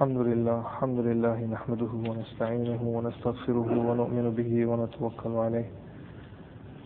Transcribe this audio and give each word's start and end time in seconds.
الحمد 0.00 0.18
لله 0.18 0.60
الحمد 0.60 0.98
لله 0.98 1.38
نحمده 1.56 1.92
ونستعينه 2.08 2.82
ونستغفره 2.96 3.70
ونؤمن 3.88 4.26
به 4.38 4.52
ونتوكل 4.70 5.32
عليه. 5.44 5.68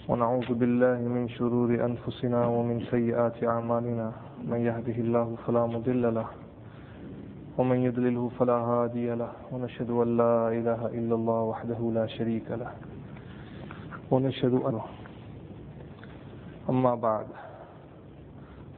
ونعوذ 0.08 0.50
بالله 0.60 0.98
من 1.14 1.28
شرور 1.28 1.70
أنفسنا 1.88 2.46
ومن 2.46 2.76
سيئات 2.90 3.44
أعمالنا. 3.44 4.12
من 4.50 4.60
يهده 4.68 4.96
الله 5.04 5.28
فلا 5.46 5.66
مضل 5.66 6.14
له 6.14 6.28
ومن 7.58 7.78
يضلله 7.86 8.24
فلا 8.38 8.58
هادي 8.70 9.14
له. 9.14 9.32
ونشهد 9.52 9.90
أن 9.90 10.08
لا 10.16 10.48
إله 10.58 10.80
إلا 10.98 11.14
الله 11.14 11.40
وحده 11.50 11.80
لا 11.98 12.06
شريك 12.06 12.50
له. 12.50 12.72
ونشهد 14.10 14.54
أن 14.68 14.76
أما 16.68 16.94
بعد 16.94 17.26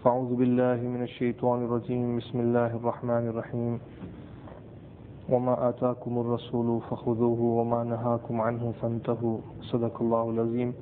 فأعوذ 0.04 0.30
بالله 0.40 0.78
من 0.94 1.02
الشيطان 1.08 1.58
الرجيم. 1.64 2.16
بسم 2.20 2.38
الله 2.40 2.70
الرحمن 2.76 3.24
الرحيم. 3.32 3.80
وما 5.28 5.68
آتاكم 5.68 6.18
الرسول 6.18 6.80
فخذوه 6.90 7.40
وما 7.40 7.84
نهاكم 7.84 8.40
عنه 8.40 8.72
فانتهوا. 8.82 9.38
صدق 9.62 10.02
الله 10.02 10.30
العظيم. 10.30 10.74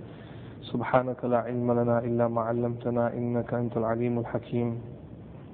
سبحانك 0.62 1.24
لا 1.24 1.38
علم 1.38 1.72
لنا 1.72 1.98
إلا 1.98 2.28
ما 2.28 2.40
علمتنا 2.40 3.12
إنك 3.12 3.54
أنت 3.54 3.76
العليم 3.76 4.18
الحكيم. 4.18 4.80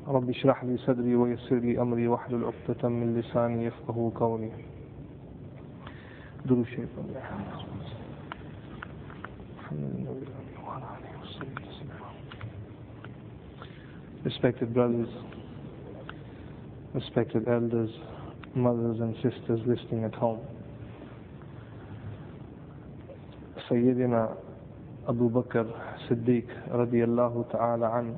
رب 0.08 0.28
اشرح 0.30 0.64
لي 0.64 0.76
صدري 0.76 1.16
ويسر 1.16 1.56
لي 1.56 1.80
أمري 1.80 2.08
واحلل 2.08 2.44
عقدة 2.44 2.88
من 2.88 3.20
لساني 3.20 3.64
يفقه 3.64 4.12
قولي. 4.14 4.50
درو 6.46 6.60
الشيطان 6.60 7.06
Respected 14.24 14.74
brothers, 14.74 15.12
respected 16.94 17.48
elders, 17.48 17.92
mothers 18.54 18.98
and 19.00 19.14
sisters 19.16 19.60
listening 19.66 20.04
at 20.04 20.14
home. 20.14 20.40
Sayyidina 23.70 24.36
Abu 25.08 25.30
Bakr 25.30 25.64
Siddiq 26.08 26.46
radiallahu 26.70 27.50
ta'ala 27.52 27.98
an 28.00 28.16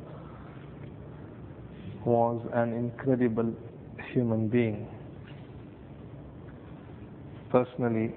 was 2.05 2.41
an 2.55 2.73
incredible 2.73 3.53
human 4.13 4.49
being. 4.49 4.87
Personally, 7.51 8.15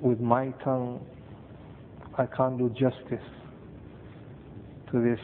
with 0.00 0.20
my 0.20 0.48
tongue, 0.64 1.04
I 2.16 2.26
can't 2.26 2.58
do 2.58 2.68
justice 2.70 3.24
to 4.90 5.00
this 5.02 5.20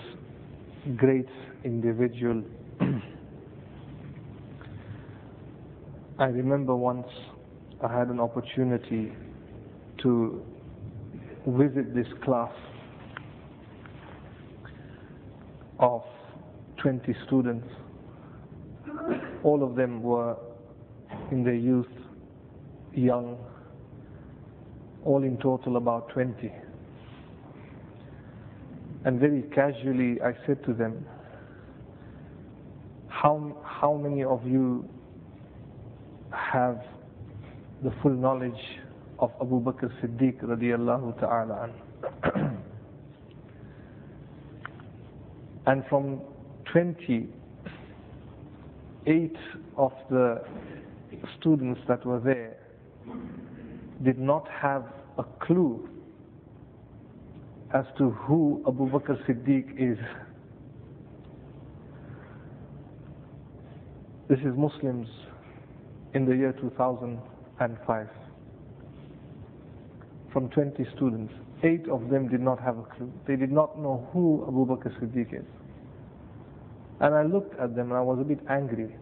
great 0.97 1.29
individual. 1.65 2.43
I 6.17 6.27
remember 6.27 6.77
once 6.77 7.09
I 7.83 7.93
had 7.93 8.07
an 8.07 8.21
opportunity 8.21 9.13
to 10.03 10.45
visit 11.45 11.93
this 11.93 12.07
class 12.23 12.53
of 15.81 16.05
20 16.77 17.17
students. 17.27 17.67
All 19.43 19.65
of 19.65 19.75
them 19.75 20.05
were 20.05 20.37
in 21.33 21.43
their 21.43 21.57
youth, 21.57 21.91
young, 22.95 23.37
all 25.05 25.25
in 25.25 25.37
total 25.39 25.79
about 25.79 26.11
20. 26.11 26.53
And 29.05 29.19
very 29.19 29.43
casually 29.53 30.21
I 30.23 30.33
said 30.47 30.65
to 30.65 30.75
them, 30.75 31.05
how, 33.09 33.57
how 33.65 33.95
many 33.95 34.23
of 34.23 34.47
you 34.47 34.89
have 36.55 36.79
the 37.83 37.91
full 38.01 38.13
knowledge 38.15 38.63
of 39.19 39.33
Abu 39.41 39.61
Bakr 39.61 39.91
Siddiq 40.01 40.41
radiallahu 40.45 41.19
ta'ala 41.19 41.69
and 45.67 45.83
from 45.89 46.21
28 46.73 49.37
of 49.77 49.91
the 50.11 50.41
students 51.41 51.81
that 51.89 52.07
were 52.07 52.21
there 52.21 52.57
did 54.05 54.21
not 54.21 54.47
have 54.49 54.85
a 55.19 55.25
clue 55.45 55.89
as 57.75 57.85
to 57.99 58.11
who 58.11 58.63
Abu 58.69 58.89
Bakr 58.91 59.17
Siddiq 59.27 59.75
is. 59.77 59.99
This 64.29 64.39
is 64.39 64.57
Muslims 64.57 65.09
in 66.15 66.25
the 66.25 66.35
year 66.35 66.53
2005. 66.61 68.09
From 70.33 70.49
20 70.49 70.87
students, 70.97 71.33
eight 71.63 71.89
of 71.89 72.09
them 72.09 72.29
did 72.29 72.41
not 72.41 72.61
have 72.61 72.79
a 72.79 72.83
clue. 72.83 73.13
They 73.27 73.37
did 73.37 73.53
not 73.53 73.79
know 73.79 74.09
who 74.13 74.45
Abu 74.49 74.67
Bakr 74.67 74.91
Siddiq 75.01 75.35
is. 75.41 75.47
And 77.01 77.15
I 77.15 77.23
looked 77.25 77.59
at 77.61 77.75
them 77.75 77.91
and 77.91 77.95
I 77.99 78.01
was 78.01 78.19
a 78.21 78.25
bit 78.25 78.39
angry. 78.49 78.95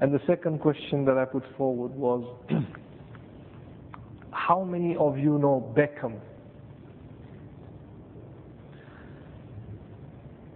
And 0.00 0.12
the 0.14 0.20
second 0.26 0.60
question 0.60 1.04
that 1.04 1.18
I 1.18 1.24
put 1.24 1.44
forward 1.56 1.92
was, 1.92 2.24
how 4.30 4.64
many 4.64 4.96
of 4.96 5.18
you 5.18 5.38
know 5.38 5.72
Beckham? 5.76 6.18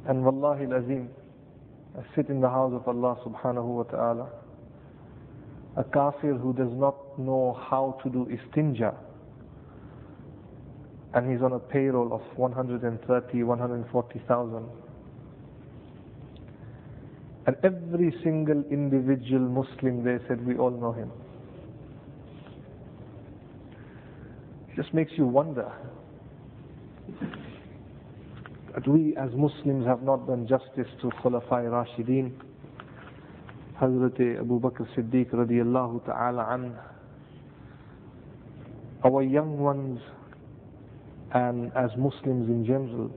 And 0.07 0.25
wallahi 0.25 0.65
lazim, 0.67 1.09
I 1.99 2.03
sit 2.17 2.29
in 2.29 2.41
the 2.41 2.49
house 2.49 2.73
of 2.75 2.89
Allah 2.89 3.17
subhanahu 3.25 3.65
wa 3.65 3.83
ta'ala. 3.85 4.42
A 5.77 5.85
kafir 5.85 6.35
who 6.35 6.53
does 6.53 6.73
not 6.73 7.19
know 7.19 7.59
how 7.71 7.99
to 8.03 8.11
do 8.11 8.27
istinja. 8.27 8.95
And 11.15 11.31
he's 11.31 11.43
on 11.43 11.53
a 11.53 11.59
payroll 11.59 12.13
of 12.13 12.23
130, 12.37 13.43
140,000. 13.43 14.69
And 17.47 17.57
every 17.65 18.15
single 18.23 18.63
individual 18.71 19.41
Muslim 19.41 20.05
they 20.05 20.19
said, 20.29 20.47
we 20.47 20.57
all 20.57 20.71
know 20.71 20.93
him. 20.93 21.11
It 24.69 24.77
just 24.77 24.95
makes 24.95 25.13
you 25.17 25.27
wonder 25.27 25.71
that 28.75 28.87
we 28.89 29.17
as 29.17 29.31
Muslims 29.35 29.87
have 29.87 30.03
not 30.03 30.27
done 30.27 30.47
justice 30.47 30.89
to 31.03 31.11
Khulafai 31.23 31.65
Rashideen, 31.67 32.33
Hazrat 33.81 34.39
Abu 34.41 34.61
Bakr 34.61 34.87
Siddiq 34.95 35.31
radiallahu 35.33 36.05
ta'ala 36.05 36.47
an, 36.55 36.77
our 39.05 39.23
young 39.23 39.59
ones 39.59 39.99
and 41.35 41.73
as 41.75 41.91
Muslims 41.97 42.49
in 42.49 42.65
general, 42.67 43.11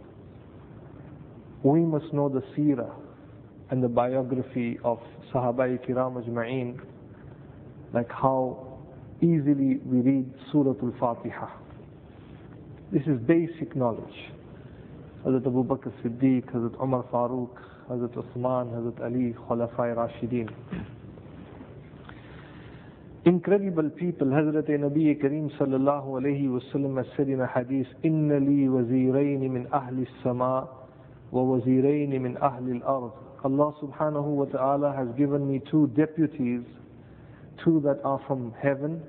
we 1.64 1.82
must 1.82 2.14
know 2.14 2.30
the 2.30 2.42
seerah 2.56 2.94
and 3.72 3.84
the 3.84 3.88
biography 3.88 4.80
of 4.84 5.00
Sahaba 5.34 5.78
Kiram 5.86 6.24
Ajma'een, 6.24 6.80
like 7.94 8.10
how 8.12 8.80
easily 9.22 9.78
we 9.86 10.00
read 10.00 10.34
Surah 10.52 10.74
Al-Fatiha. 10.82 11.48
This 12.92 13.04
is 13.08 13.20
basic 13.28 13.76
knowledge. 13.76 14.32
Hazrat 15.26 15.46
Abu 15.48 15.64
Bakr 15.66 15.92
Siddiq, 16.04 16.46
Hazrat 16.54 16.82
Umar 16.82 17.04
Farooq, 17.12 17.50
Hazrat 17.91 18.15
Uthman, 18.15 18.71
Hazrat 18.73 19.01
Ali, 19.05 19.35
Khulafai 19.35 19.95
Rashideen. 19.97 20.49
Incredible 23.25 23.91
people, 23.91 24.29
Hazrat 24.29 24.69
Nabi 24.69 25.21
Kareem 25.21 25.51
sallallahu 25.59 26.21
alayhi 26.21 26.49
wa 26.51 26.61
sallam 26.73 26.97
has 26.97 27.07
said 27.17 27.29
in 27.29 27.41
a 27.41 27.47
hadith, 27.47 27.87
إِنَّ 28.05 28.29
لِي 28.31 28.69
وَزِيرَيْنِ 28.69 29.41
مِنْ 29.51 29.69
أَهْلِ 29.71 30.07
السَّمَاءِ 30.07 30.69
وَوَزِيرَيْنِ 31.33 32.21
مِنْ 32.21 32.39
أَهْلِ 32.39 32.81
الْأَرْضِ 32.83 33.13
Allah 33.43 33.73
subhanahu 33.83 34.25
wa 34.37 34.45
ta'ala 34.45 34.95
has 34.95 35.09
given 35.17 35.49
me 35.51 35.61
two 35.71 35.87
deputies, 35.97 36.63
two 37.65 37.81
that 37.85 38.01
are 38.05 38.21
from 38.27 38.53
heaven 38.61 39.03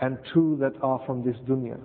and 0.00 0.16
two 0.32 0.56
that 0.60 0.72
are 0.82 1.02
from 1.06 1.22
this 1.24 1.36
dunya. 1.46 1.78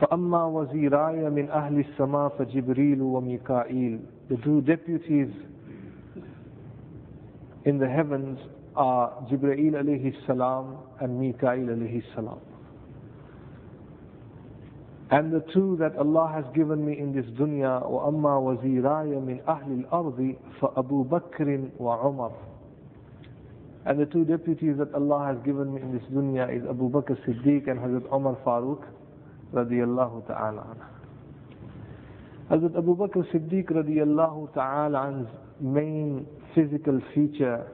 فأما 0.00 0.44
وزيراي 0.44 1.30
من 1.30 1.50
أهل 1.50 1.78
السماء 1.78 2.28
فجبريل 2.28 3.02
وميكائيل 3.02 4.00
The 4.28 4.36
two 4.38 4.60
deputies 4.62 5.28
in 7.64 7.78
the 7.78 7.88
heavens 7.88 8.38
are 8.76 9.10
Jibreel 9.30 9.72
alayhi 9.82 10.14
salam 10.26 10.76
and 11.00 11.18
Mikail 11.20 11.66
alayhi 11.66 12.02
salam. 12.14 12.40
And 15.10 15.32
the 15.32 15.40
two 15.54 15.76
that 15.80 15.96
Allah 15.96 16.30
has 16.34 16.44
given 16.54 16.84
me 16.84 16.98
in 16.98 17.14
this 17.14 17.24
dunya 17.38 17.80
وأما 17.82 18.36
وزيراي 18.60 19.16
من 19.24 19.40
أهل 19.48 19.72
الأرض 19.72 20.34
فأبو 20.60 21.02
بكر 21.08 21.68
وعمر 21.80 22.32
And 23.86 23.98
the 23.98 24.04
two 24.06 24.24
deputies 24.26 24.76
that 24.76 24.92
Allah 24.92 25.32
has 25.32 25.38
given 25.46 25.72
me 25.74 25.80
in 25.80 25.92
this 25.94 26.02
dunya 26.12 26.54
is 26.54 26.62
Abu 26.68 26.90
Bakr 26.90 27.16
Siddiq 27.24 27.68
and 27.70 27.80
Hazrat 27.80 28.12
Umar 28.14 28.36
Farooq 28.44 28.84
radiallahu 29.54 30.26
ta'ala 30.26 30.76
Hazrat 32.53 32.77
Abu 32.77 32.95
Bakr 32.95 33.25
Siddiq 33.33 33.71
radiallahu 33.71 34.53
ta'ala 34.53 35.07
an's 35.07 35.27
main 35.59 36.27
physical 36.53 37.01
feature, 37.15 37.65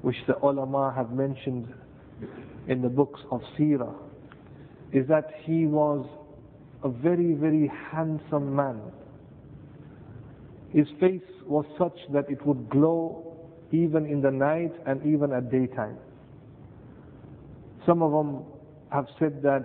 which 0.00 0.16
the 0.26 0.36
ulama 0.44 0.92
have 0.96 1.12
mentioned 1.12 1.72
in 2.66 2.82
the 2.82 2.88
books 2.88 3.20
of 3.30 3.40
Sirah, 3.56 3.94
is 4.92 5.06
that 5.06 5.30
he 5.44 5.66
was 5.66 6.04
a 6.82 6.88
very, 6.88 7.34
very 7.34 7.70
handsome 7.92 8.56
man. 8.56 8.80
His 10.72 10.88
face 10.98 11.22
was 11.46 11.64
such 11.78 11.96
that 12.12 12.28
it 12.28 12.44
would 12.44 12.68
glow 12.70 13.36
even 13.70 14.06
in 14.06 14.20
the 14.20 14.32
night 14.32 14.72
and 14.84 15.00
even 15.06 15.32
at 15.32 15.48
daytime. 15.52 15.96
Some 17.86 18.02
of 18.02 18.10
them 18.10 18.42
have 18.90 19.06
said 19.20 19.42
that 19.44 19.64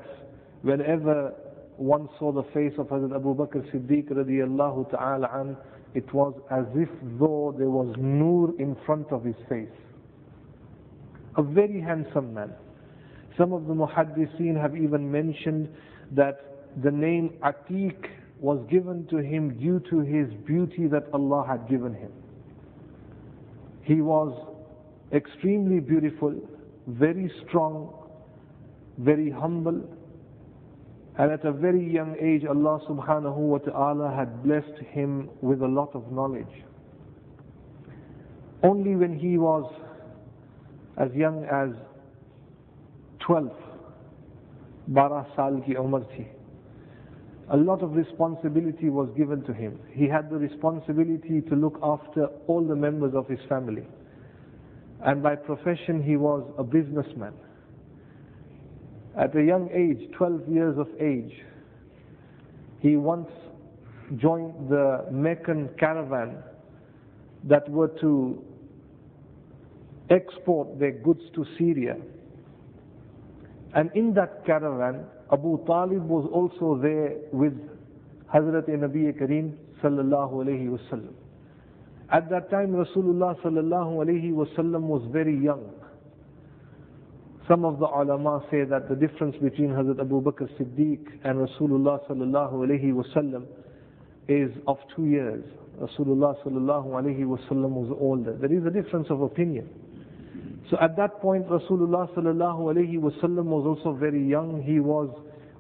whenever 0.61 1.33
one 1.77 2.09
saw 2.19 2.31
the 2.31 2.43
face 2.53 2.73
of 2.77 2.87
Hazrat 2.87 3.15
Abu 3.15 3.35
Bakr 3.35 3.61
Siddiq 3.71 4.09
radiallahu 4.11 4.89
ta'ala 4.91 5.29
an, 5.33 5.55
it 5.93 6.11
was 6.13 6.33
as 6.51 6.65
if 6.75 6.89
though 7.19 7.55
there 7.57 7.69
was 7.69 7.95
nur 7.97 8.53
in 8.59 8.75
front 8.85 9.11
of 9.11 9.23
his 9.23 9.35
face. 9.47 9.69
A 11.37 11.43
very 11.43 11.79
handsome 11.79 12.33
man. 12.33 12.51
Some 13.37 13.53
of 13.53 13.67
the 13.67 13.73
muhaddiseen 13.73 14.59
have 14.59 14.75
even 14.75 15.11
mentioned 15.11 15.69
that 16.11 16.65
the 16.83 16.91
name 16.91 17.33
Atiq 17.43 17.95
was 18.39 18.59
given 18.69 19.05
to 19.07 19.17
him 19.17 19.57
due 19.59 19.79
to 19.89 19.99
his 19.99 20.27
beauty 20.45 20.87
that 20.87 21.05
Allah 21.13 21.45
had 21.47 21.69
given 21.69 21.93
him. 21.93 22.11
He 23.83 24.01
was 24.01 24.33
extremely 25.13 25.79
beautiful, 25.79 26.35
very 26.87 27.31
strong, 27.47 27.93
very 28.97 29.29
humble, 29.29 29.83
and 31.17 31.31
at 31.31 31.43
a 31.45 31.51
very 31.51 31.83
young 31.91 32.15
age 32.21 32.43
Allah 32.45 32.79
subhanahu 32.87 33.37
wa 33.37 33.57
ta'ala 33.57 34.13
had 34.15 34.43
blessed 34.43 34.77
him 34.91 35.29
with 35.41 35.61
a 35.63 35.67
lot 35.67 35.95
of 35.95 36.11
knowledge. 36.11 36.63
Only 38.63 38.95
when 38.95 39.17
he 39.17 39.37
was 39.37 39.71
as 40.97 41.09
young 41.13 41.43
as 41.45 41.69
12, 43.19 43.51
Bara 44.89 45.25
Sal 45.35 45.61
ki 45.65 45.75
umar 45.75 46.01
thi, 46.15 46.27
a 47.49 47.57
lot 47.57 47.81
of 47.81 47.95
responsibility 47.95 48.89
was 48.89 49.09
given 49.17 49.41
to 49.43 49.53
him. 49.53 49.79
He 49.91 50.07
had 50.07 50.29
the 50.29 50.37
responsibility 50.37 51.41
to 51.49 51.55
look 51.55 51.79
after 51.81 52.27
all 52.47 52.63
the 52.65 52.75
members 52.75 53.13
of 53.15 53.27
his 53.27 53.39
family. 53.49 53.87
And 55.03 55.23
by 55.23 55.35
profession, 55.35 56.03
he 56.03 56.15
was 56.15 56.43
a 56.57 56.63
businessman. 56.63 57.33
At 59.17 59.35
a 59.35 59.43
young 59.43 59.69
age, 59.73 60.11
12 60.15 60.47
years 60.47 60.77
of 60.77 60.87
age, 61.01 61.33
he 62.79 62.95
once 62.95 63.29
joined 64.17 64.69
the 64.69 65.05
Meccan 65.11 65.69
caravan 65.79 66.37
that 67.45 67.67
were 67.69 67.87
to 68.01 68.43
export 70.09 70.79
their 70.79 70.91
goods 70.91 71.21
to 71.35 71.45
Syria. 71.57 71.95
And 73.73 73.89
in 73.95 74.13
that 74.13 74.45
caravan, 74.45 75.05
Abu 75.31 75.65
Talib 75.65 76.03
was 76.07 76.29
also 76.31 76.79
there 76.81 77.15
with 77.31 77.53
Hazrat 78.33 78.69
Nabi 78.69 79.11
Kareem 79.19 79.53
sallallahu 79.83 80.33
alayhi 80.45 80.67
wasallam. 80.69 81.13
At 82.11 82.29
that 82.29 82.49
time 82.49 82.69
Rasulullah 82.71 83.39
sallallahu 83.41 84.05
alayhi 84.05 84.31
wasallam 84.31 84.81
was 84.83 85.01
very 85.11 85.37
young. 85.37 85.69
Some 87.47 87.63
of 87.63 87.79
the 87.79 87.85
ulama 87.85 88.43
say 88.51 88.65
that 88.65 88.89
the 88.89 88.95
difference 88.95 89.35
between 89.41 89.69
Hazrat 89.69 90.01
Abu 90.01 90.21
Bakr 90.21 90.49
Siddiq 90.59 90.99
and 91.23 91.47
Rasulullah 91.47 92.05
sallallahu 92.09 92.53
alayhi 92.53 92.91
wasallam 92.91 93.45
is 94.27 94.51
of 94.67 94.77
two 94.93 95.05
years. 95.05 95.45
Rasulullah 95.79 96.35
sallallahu 96.43 96.87
alayhi 96.87 97.23
wasallam 97.23 97.69
was 97.71 97.95
older. 98.01 98.33
There 98.33 98.51
is 98.51 98.65
a 98.65 98.69
difference 98.69 99.07
of 99.09 99.21
opinion. 99.21 99.69
So 100.69 100.77
at 100.81 100.97
that 100.97 101.21
point, 101.21 101.47
Rasulullah 101.47 102.13
sallallahu 102.13 102.75
alayhi 102.75 102.97
wasallam 102.99 103.45
was 103.45 103.65
also 103.65 103.95
very 103.97 104.27
young. 104.27 104.61
He 104.61 104.81
was 104.81 105.09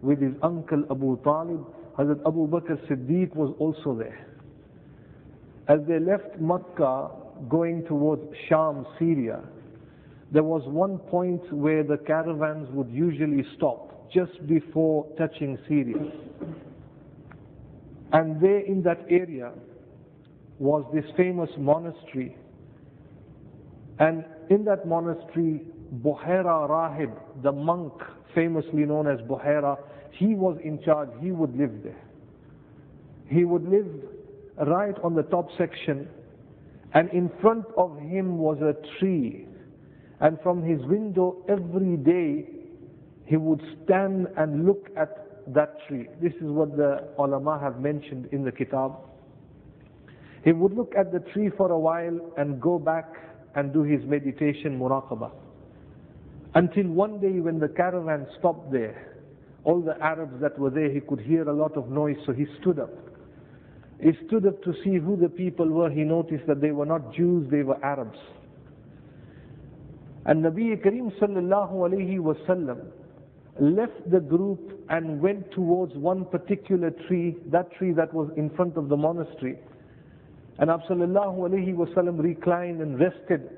with 0.01 0.19
his 0.21 0.33
uncle 0.43 0.83
Abu 0.91 1.17
Talib. 1.23 1.65
Hazrat 1.97 2.19
Abu 2.27 2.47
Bakr 2.49 2.75
Siddiq 2.89 3.33
was 3.33 3.55
also 3.59 3.97
there. 3.97 4.27
As 5.69 5.79
they 5.87 5.99
left 5.99 6.37
Makkah 6.41 7.11
going 7.49 7.85
towards 7.87 8.23
Sham, 8.49 8.85
Syria, 8.99 9.39
there 10.31 10.43
was 10.43 10.61
one 10.65 10.97
point 10.97 11.41
where 11.53 11.83
the 11.83 11.97
caravans 11.97 12.67
would 12.71 12.89
usually 12.89 13.45
stop 13.55 14.11
just 14.11 14.45
before 14.47 15.05
touching 15.17 15.57
Syria. 15.67 16.11
And 18.13 18.41
there 18.41 18.59
in 18.59 18.81
that 18.83 19.05
area 19.09 19.51
was 20.59 20.83
this 20.93 21.05
famous 21.15 21.49
monastery. 21.57 22.35
And 23.99 24.25
in 24.49 24.63
that 24.65 24.87
monastery, 24.87 25.61
Buhaira 26.01 26.69
Rahib, 26.69 27.11
the 27.43 27.51
monk 27.51 27.93
famously 28.35 28.85
known 28.85 29.07
as 29.07 29.19
Buhaira, 29.21 29.77
he 30.11 30.35
was 30.35 30.57
in 30.63 30.81
charge, 30.83 31.09
he 31.19 31.31
would 31.31 31.55
live 31.57 31.83
there. 31.83 32.01
He 33.27 33.43
would 33.43 33.67
live 33.67 33.87
right 34.65 34.95
on 35.03 35.15
the 35.15 35.23
top 35.23 35.49
section, 35.57 36.07
and 36.93 37.09
in 37.11 37.29
front 37.41 37.65
of 37.77 37.97
him 37.99 38.37
was 38.37 38.57
a 38.61 38.73
tree. 38.99 39.47
And 40.19 40.39
from 40.41 40.63
his 40.63 40.81
window 40.85 41.43
every 41.47 41.97
day, 41.97 42.47
he 43.25 43.37
would 43.37 43.61
stand 43.83 44.27
and 44.37 44.65
look 44.65 44.89
at 44.97 45.27
that 45.53 45.77
tree. 45.87 46.07
This 46.21 46.33
is 46.35 46.49
what 46.49 46.75
the 46.75 47.07
ulama 47.19 47.59
have 47.61 47.79
mentioned 47.79 48.29
in 48.31 48.43
the 48.43 48.51
kitab. 48.51 48.93
He 50.43 50.51
would 50.51 50.73
look 50.73 50.93
at 50.97 51.11
the 51.11 51.19
tree 51.31 51.49
for 51.55 51.71
a 51.71 51.79
while 51.79 52.19
and 52.37 52.61
go 52.61 52.79
back 52.79 53.05
and 53.55 53.73
do 53.73 53.83
his 53.83 54.01
meditation 54.05 54.79
muraqabah. 54.79 55.31
Until 56.55 56.87
one 56.87 57.19
day 57.19 57.39
when 57.39 57.59
the 57.59 57.67
caravan 57.67 58.27
stopped 58.39 58.71
there, 58.71 59.15
all 59.63 59.81
the 59.81 60.01
Arabs 60.01 60.39
that 60.41 60.57
were 60.57 60.69
there, 60.69 60.89
he 60.89 61.01
could 61.01 61.19
hear 61.19 61.47
a 61.47 61.53
lot 61.53 61.75
of 61.75 61.89
noise, 61.89 62.15
so 62.25 62.31
he 62.31 62.45
stood 62.61 62.79
up. 62.79 62.89
He 64.01 64.11
stood 64.25 64.45
up 64.45 64.63
to 64.63 64.73
see 64.83 64.97
who 64.97 65.17
the 65.17 65.27
people 65.27 65.67
were. 65.67 65.89
He 65.89 66.03
noticed 66.03 66.47
that 66.47 66.61
they 66.61 66.71
were 66.71 66.85
not 66.85 67.13
Jews, 67.13 67.47
they 67.51 67.63
were 67.63 67.83
Arabs. 67.83 68.17
And 70.27 70.43
Nabi 70.43 70.75
Kareem 70.83 71.11
sallallahu 71.19 71.73
alayhi 71.73 72.17
wasallam 72.19 72.85
left 73.59 74.09
the 74.11 74.19
group 74.19 74.83
and 74.89 75.19
went 75.21 75.51
towards 75.51 75.95
one 75.95 76.25
particular 76.25 76.91
tree, 77.07 77.37
that 77.47 77.71
tree 77.73 77.91
that 77.93 78.13
was 78.13 78.29
in 78.37 78.49
front 78.51 78.77
of 78.77 78.89
the 78.89 78.97
monastery. 78.97 79.57
And 80.59 80.69
Sallallahu 80.69 81.37
alayhi 81.37 81.73
wasallam 81.75 82.21
reclined 82.21 82.81
and 82.81 82.99
rested 82.99 83.49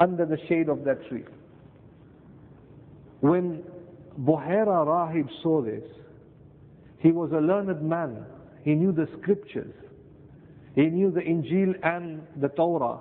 under 0.00 0.26
the 0.26 0.38
shade 0.48 0.68
of 0.68 0.84
that 0.84 1.06
tree. 1.08 1.24
When 3.20 3.62
Buhaira 4.20 4.86
Rahib 4.86 5.28
saw 5.42 5.62
this, 5.62 5.82
he 6.98 7.10
was 7.12 7.30
a 7.32 7.38
learned 7.40 7.82
man. 7.82 8.24
He 8.64 8.74
knew 8.74 8.92
the 8.92 9.08
scriptures. 9.20 9.72
He 10.74 10.86
knew 10.86 11.10
the 11.10 11.20
Injil 11.20 11.74
and 11.84 12.22
the 12.40 12.48
Torah. 12.48 12.98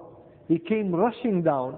He 0.48 0.60
came 0.60 0.92
rushing 0.94 1.44
down. 1.44 1.78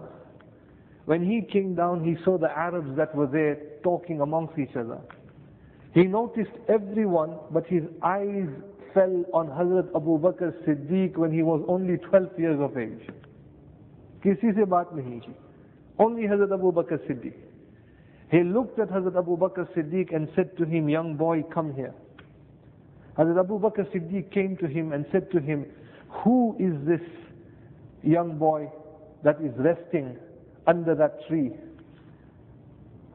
When 1.08 1.24
he 1.24 1.42
came 1.42 1.74
down, 1.74 2.02
he 2.02 2.16
saw 2.24 2.38
the 2.38 2.50
Arabs 2.50 2.96
that 2.96 3.14
were 3.14 3.26
there 3.26 3.58
talking 3.82 4.20
amongst 4.20 4.58
each 4.58 4.74
other. 4.74 4.98
He 5.92 6.04
noticed 6.04 6.50
everyone, 6.68 7.36
but 7.50 7.66
his 7.66 7.84
eyes 8.02 8.48
fell 8.94 9.24
on 9.32 9.48
Hazrat 9.48 9.88
Abu 9.94 10.18
Bakr 10.18 10.52
Siddiq 10.64 11.16
when 11.16 11.32
he 11.32 11.42
was 11.42 11.62
only 11.68 11.98
12 11.98 12.38
years 12.38 12.60
of 12.60 12.76
age. 12.78 13.10
किसी 14.24 14.52
से 14.56 14.64
बात 14.64 14.92
नहीं 14.96 15.20
की 15.20 15.34
only 15.98 16.26
Hazrat 16.26 16.52
Abu 16.52 16.72
Bakr 16.72 16.98
Siddiq. 17.06 17.34
He 18.30 18.42
looked 18.42 18.78
at 18.78 18.88
Hazrat 18.88 19.16
Abu 19.16 19.36
Bakr 19.36 19.66
Siddiq 19.74 20.14
and 20.14 20.28
said 20.34 20.56
to 20.56 20.64
him, 20.64 20.88
Young 20.88 21.14
boy, 21.16 21.42
come 21.54 21.74
here. 21.74 21.94
Hazrat 23.18 23.38
Abu 23.38 23.60
Bakr 23.60 23.84
Siddiq 23.92 24.30
came 24.32 24.56
to 24.56 24.66
him 24.66 24.92
and 24.92 25.04
said 25.12 25.30
to 25.32 25.40
him, 25.40 25.66
Who 26.24 26.56
is 26.58 26.74
this 26.86 27.06
young 28.02 28.38
boy 28.38 28.72
that 29.22 29.40
is 29.40 29.52
resting 29.58 30.16
under 30.69 30.93
that 30.95 31.27
tree? 31.27 31.51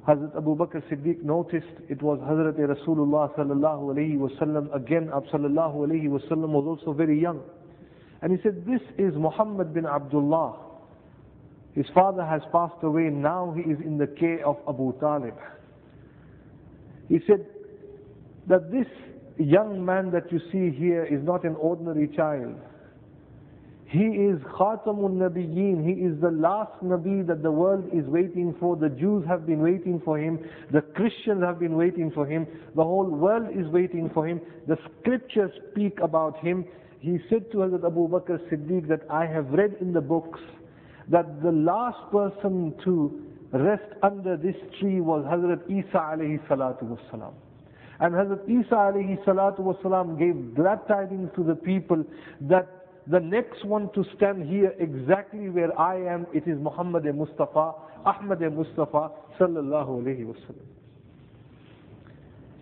Hazrat 0.07 0.37
Abu 0.37 0.55
Bakr 0.57 0.83
Siddiq 0.91 1.23
noticed 1.23 1.73
it 1.89 2.03
was 2.03 2.19
Hazrat 2.21 2.59
Rasulullah 2.59 3.35
sallallahu 3.39 3.95
alayhi 3.95 4.19
wasallam. 4.19 4.75
Again, 4.75 5.11
Ab 5.15 5.25
sallallahu 5.33 5.77
alayhi 5.87 6.09
wasallam 6.09 6.49
was 6.51 6.67
also 6.67 6.93
very 6.93 7.19
young. 7.21 7.41
And 8.21 8.33
he 8.33 8.39
said, 8.43 8.65
This 8.67 8.83
is 8.99 9.15
Muhammad 9.17 9.73
bin 9.73 9.87
Abdullah. 9.87 10.57
His 11.75 11.87
father 11.95 12.25
has 12.25 12.43
passed 12.53 12.83
away, 12.83 13.05
now 13.11 13.55
he 13.57 13.63
is 13.71 13.79
in 13.81 13.99
the 13.99 14.07
care 14.07 14.47
of 14.47 14.57
Abu 14.69 14.93
Talib. 15.01 15.35
He 17.09 17.19
said 17.27 17.47
that 18.47 18.71
this 18.71 18.87
young 19.39 19.85
man 19.85 20.11
that 20.13 20.31
you 20.31 20.39
see 20.53 20.71
here 20.79 21.05
is 21.05 21.21
not 21.25 21.45
an 21.45 21.57
ordinary 21.57 22.09
child. 22.15 22.55
He 23.95 24.01
is 24.07 24.41
Khatamun 24.59 25.19
Nabiyyin. 25.23 25.85
He 25.87 26.03
is 26.05 26.21
the 26.21 26.33
last 26.33 26.73
Nabi 26.83 27.25
that 27.29 27.45
the 27.45 27.53
world 27.53 27.85
is 27.93 28.05
waiting 28.07 28.53
for. 28.59 28.75
The 28.75 28.89
Jews 28.89 29.25
have 29.29 29.47
been 29.47 29.61
waiting 29.63 30.03
for 30.05 30.19
him. 30.19 30.41
The 30.73 30.81
Christians 30.81 31.45
have 31.45 31.61
been 31.61 31.77
waiting 31.77 32.11
for 32.11 32.27
him. 32.27 32.45
The 32.75 32.83
whole 32.83 33.09
world 33.09 33.47
is 33.57 33.69
waiting 33.69 34.11
for 34.13 34.27
him. 34.27 34.41
The 34.67 34.77
scriptures 35.01 35.53
speak 35.71 36.01
about 36.03 36.37
him. 36.41 36.65
He 36.99 37.19
said 37.31 37.53
to 37.53 37.59
Hazrat 37.59 37.87
Abu 37.87 38.09
Bakr 38.09 38.41
Siddiq 38.51 38.89
that 38.89 39.03
I 39.09 39.27
have 39.27 39.47
read 39.51 39.77
in 39.81 39.93
the 39.93 40.01
books 40.01 40.41
that 41.09 41.41
the 41.41 41.53
last 41.53 42.01
person 42.11 42.75
to 42.83 43.23
rest 43.53 43.93
under 44.03 44.37
this 44.37 44.57
tree 44.81 45.01
was 45.01 45.25
Hazrat 45.25 45.71
Isa 45.71 45.99
alayhi 45.99 46.45
salatu 46.49 46.99
wasalam. 46.99 47.33
And 48.01 48.13
Hazrat 48.13 48.43
Isa 48.49 48.75
alayhi 48.75 49.25
salatu 49.25 49.61
wasalam 49.61 50.19
gave 50.19 50.57
glad 50.57 50.81
tidings 50.89 51.31
to 51.37 51.45
the 51.45 51.55
people 51.55 52.05
that 52.41 52.84
the 53.07 53.21
next 53.21 53.65
one 53.65 53.91
to 53.95 54.05
stand 54.17 54.49
here 54.49 54.73
exactly 54.79 55.51
where 55.51 55.79
I 55.79 55.97
am, 55.97 56.27
it 56.33 56.49
is 56.49 56.59
Muhammad 56.59 57.05
Mustafa, 57.15 57.73
Ahmad 58.07 58.41
Mustafa, 58.41 59.11
sallallahu 59.39 60.03
alayhi 60.03 60.25
wasallam. 60.25 60.65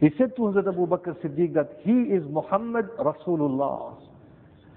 He 0.00 0.10
said 0.18 0.34
to 0.34 0.42
Hazrat 0.42 0.66
Abu 0.66 0.86
Bakr 0.88 1.14
Siddiq 1.22 1.54
that 1.54 1.78
he 1.82 1.92
is 1.92 2.24
Muhammad 2.28 2.88
Rasulullah. 2.98 3.94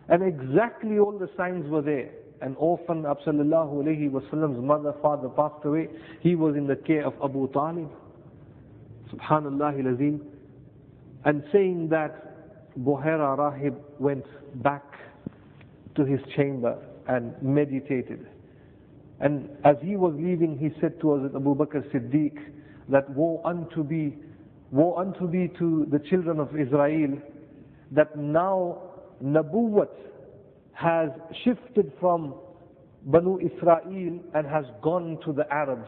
And 0.08 0.22
exactly 0.22 1.00
all 1.00 1.18
the 1.18 1.30
signs 1.36 1.68
were 1.68 1.82
there. 1.82 2.12
An 2.42 2.56
orphan, 2.60 3.02
sallallahu 3.02 3.74
alayhi 3.84 4.12
wasallam's 4.12 4.64
mother, 4.64 4.94
father 5.02 5.30
passed 5.30 5.66
away. 5.66 5.90
He 6.22 6.36
was 6.36 6.56
in 6.56 6.68
the 6.68 6.76
care 6.76 7.08
of 7.08 7.14
Abu 7.24 7.52
Talib. 7.54 7.90
Subhanallah 9.12 9.80
al 9.84 10.20
And 11.26 11.44
saying 11.52 11.90
that 11.90 12.78
Buhaira 12.80 13.36
Rahib 13.36 13.76
went 13.98 14.26
back 14.62 14.84
to 15.96 16.06
his 16.06 16.20
chamber 16.36 16.78
and 17.08 17.34
meditated. 17.42 18.26
And 19.20 19.50
as 19.64 19.76
he 19.82 19.96
was 19.96 20.14
leaving, 20.18 20.58
he 20.58 20.70
said 20.82 21.00
to 21.02 21.14
us, 21.14 21.32
Abu 21.36 21.56
Bakr 21.56 21.84
Siddiq, 21.94 22.38
that 22.90 23.10
woe 23.12 23.42
unto 23.46 23.84
be, 23.84 24.18
woe 24.72 24.96
unto 24.96 25.28
be 25.28 25.48
to 25.60 25.88
the 25.90 26.00
children 26.10 26.40
of 26.40 26.50
Israel, 26.58 27.18
that 27.92 28.18
now 28.18 28.82
Nabuwat 29.24 29.90
has 30.74 31.10
shifted 31.44 31.92
from 32.00 32.36
Banu 33.06 33.40
Israel 33.40 34.20
and 34.34 34.46
has 34.48 34.66
gone 34.82 35.18
to 35.26 35.32
the 35.32 35.52
Arabs 35.54 35.88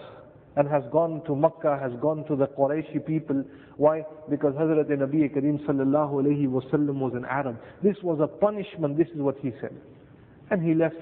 and 0.55 0.67
has 0.69 0.83
gone 0.91 1.21
to 1.25 1.35
Makkah, 1.35 1.77
has 1.81 1.91
gone 2.01 2.25
to 2.27 2.35
the 2.35 2.47
Qurayshi 2.47 3.05
people. 3.05 3.43
Why? 3.75 4.03
Because 4.29 4.53
Hazrat 4.55 4.89
Nabi 4.89 5.31
Kareem 5.35 5.63
sallallahu 5.67 6.13
alayhi 6.23 6.47
wasallam 6.47 6.99
was 6.99 7.13
an 7.13 7.25
Arab. 7.25 7.59
This 7.83 7.95
was 8.01 8.19
a 8.21 8.27
punishment, 8.27 8.97
this 8.97 9.07
is 9.09 9.17
what 9.21 9.37
he 9.39 9.51
said 9.61 9.75
and 10.51 10.61
he 10.63 10.73
left. 10.73 10.95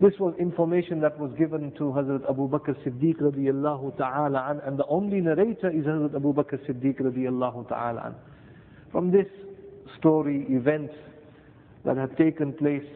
This 0.00 0.12
was 0.20 0.34
information 0.38 1.00
that 1.00 1.18
was 1.18 1.32
given 1.36 1.72
to 1.72 1.84
Hazrat 1.90 2.28
Abu 2.30 2.48
Bakr 2.48 2.76
Siddiq 2.86 3.16
radiallahu 3.20 3.96
ta'ala 3.96 4.46
an, 4.50 4.60
and 4.64 4.78
the 4.78 4.86
only 4.86 5.20
narrator 5.20 5.70
is 5.70 5.84
Hazrat 5.86 6.14
Abu 6.14 6.32
Bakr 6.32 6.58
Siddiq 6.68 7.00
radiallahu 7.00 7.68
ta'ala 7.68 8.02
an. 8.06 8.14
From 8.92 9.10
this 9.10 9.26
story, 9.98 10.46
event 10.50 10.90
that 11.84 11.96
had 11.96 12.16
taken 12.16 12.52
place 12.52 12.86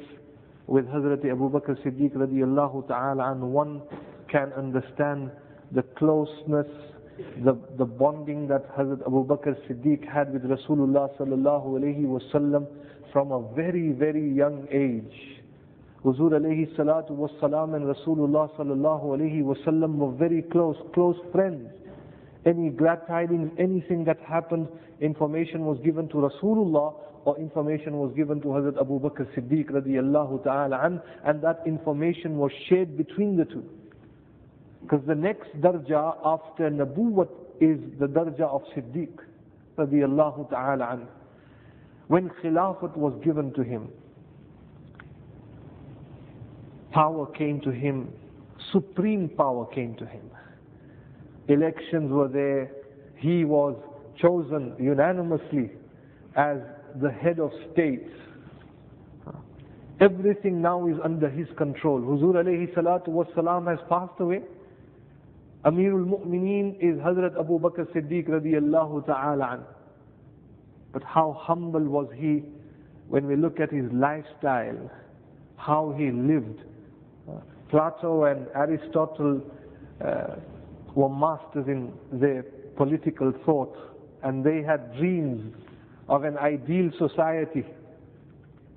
with 0.69 0.87
Hazrat 0.87 1.29
Abu 1.29 1.51
Bakr 1.51 1.77
Siddiq 1.85 2.15
radiallahu 2.15 2.87
ta'ala 2.87 3.33
an, 3.33 3.51
one 3.51 3.83
can 4.31 4.53
understand 4.53 5.33
the 5.73 5.83
closeness, 5.99 6.69
the, 7.45 7.59
the 7.79 7.85
bonding 7.85 8.47
that 8.47 8.71
Hazrat 8.77 9.03
Abu 9.05 9.27
Bakr 9.27 9.57
Siddiq 9.69 10.09
had 10.09 10.33
with 10.33 10.45
Rasulullah 10.45 11.11
sallallahu 11.19 11.67
alayhi 11.81 12.05
wasallam 12.05 12.67
from 13.13 13.31
a 13.31 13.43
very, 13.55 13.91
very 13.93 14.33
young 14.33 14.67
age. 14.73 15.43
Huzur 16.05 16.33
alayhi 16.33 16.75
salatu 16.77 17.11
was 17.11 17.31
salam 17.41 17.75
and 17.75 17.85
Rasulullah 17.85 18.51
sallallahu 18.57 19.05
alayhi 19.17 19.43
wasallam 19.43 19.97
were 19.97 20.11
very 20.13 20.43
close, 20.43 20.77
close 20.95 21.17
friends. 21.31 21.71
Any 22.45 22.71
glad 22.71 23.07
tidings, 23.07 23.53
anything 23.59 24.05
that 24.07 24.19
happened, 24.27 24.67
information 25.01 25.65
was 25.65 25.79
given 25.85 26.09
to 26.09 26.15
Rasulullah 26.17 26.95
or 27.25 27.39
information 27.39 27.99
was 27.99 28.13
given 28.17 28.41
to 28.41 28.49
Hazrat 28.49 28.81
Abu 28.81 28.99
Bakr 28.99 29.27
Siddiq 29.37 29.71
radiallahu 29.71 30.43
ta'ala 30.43 30.81
an, 30.83 31.01
and 31.25 31.41
that 31.43 31.61
information 31.67 32.37
was 32.39 32.51
shared 32.69 32.97
between 32.97 33.37
the 33.37 33.45
two. 33.45 33.63
Because 34.83 35.07
the 35.07 35.15
next 35.15 35.49
darja 35.61 36.17
after 36.25 36.69
Nabuwat 36.69 37.29
is 37.61 37.79
the 38.01 38.07
darja 38.07 38.41
of 38.51 38.63
Siddiq 38.75 39.13
radiallahu 39.79 40.51
ta'ala 40.51 40.89
an 40.95 41.07
when 42.09 42.29
Khilafat 42.43 42.97
was 42.97 43.15
given 43.25 43.53
to 43.55 43.63
him, 43.63 43.89
power 46.93 47.27
came 47.27 47.61
to 47.63 47.71
him, 47.71 48.13
supreme 48.73 49.29
power 49.29 49.67
came 49.67 49.95
to 49.97 50.07
him. 50.07 50.31
Elections 51.49 52.11
were 52.11 52.29
there, 52.29 52.71
he 53.17 53.45
was 53.45 53.77
chosen 54.21 54.75
unanimously 54.79 55.71
as 56.37 56.59
the 57.01 57.11
head 57.11 57.39
of 57.39 57.51
state. 57.73 58.07
Everything 60.01 60.61
now 60.61 60.87
is 60.89 60.97
under 61.05 61.29
his 61.29 61.47
control. 61.57 62.01
Huzur 62.01 62.35
alayhi 62.35 62.73
salatu 62.75 63.09
wasalam 63.09 63.69
has 63.71 63.79
passed 63.89 64.19
away. 64.21 64.43
Amirul 65.65 66.05
Mu'mineen 66.07 66.75
is 66.81 66.99
Hazrat 66.99 67.39
Abu 67.39 67.61
Bakr 67.61 67.87
Siddiq 67.95 68.29
radiallahu 68.29 69.07
ta'ala 69.07 69.45
anhu. 69.59 69.65
But 70.93 71.03
how 71.03 71.37
humble 71.39 71.85
was 71.85 72.09
he 72.15 72.43
when 73.09 73.27
we 73.27 73.37
look 73.37 73.61
at 73.61 73.71
his 73.71 73.91
lifestyle, 73.93 74.91
how 75.57 75.95
he 75.97 76.11
lived. 76.11 76.61
Uh, 77.29 77.41
Plato 77.71 78.25
and 78.25 78.47
Aristotle 78.55 79.43
uh, 80.05 80.37
were 80.95 81.09
masters 81.09 81.67
in 81.69 81.93
their 82.13 82.43
political 82.77 83.33
thought, 83.45 83.77
and 84.23 84.45
they 84.45 84.63
had 84.63 84.97
dreams 84.97 85.55
of 86.09 86.25
an 86.25 86.37
ideal 86.39 86.91
society. 86.99 87.65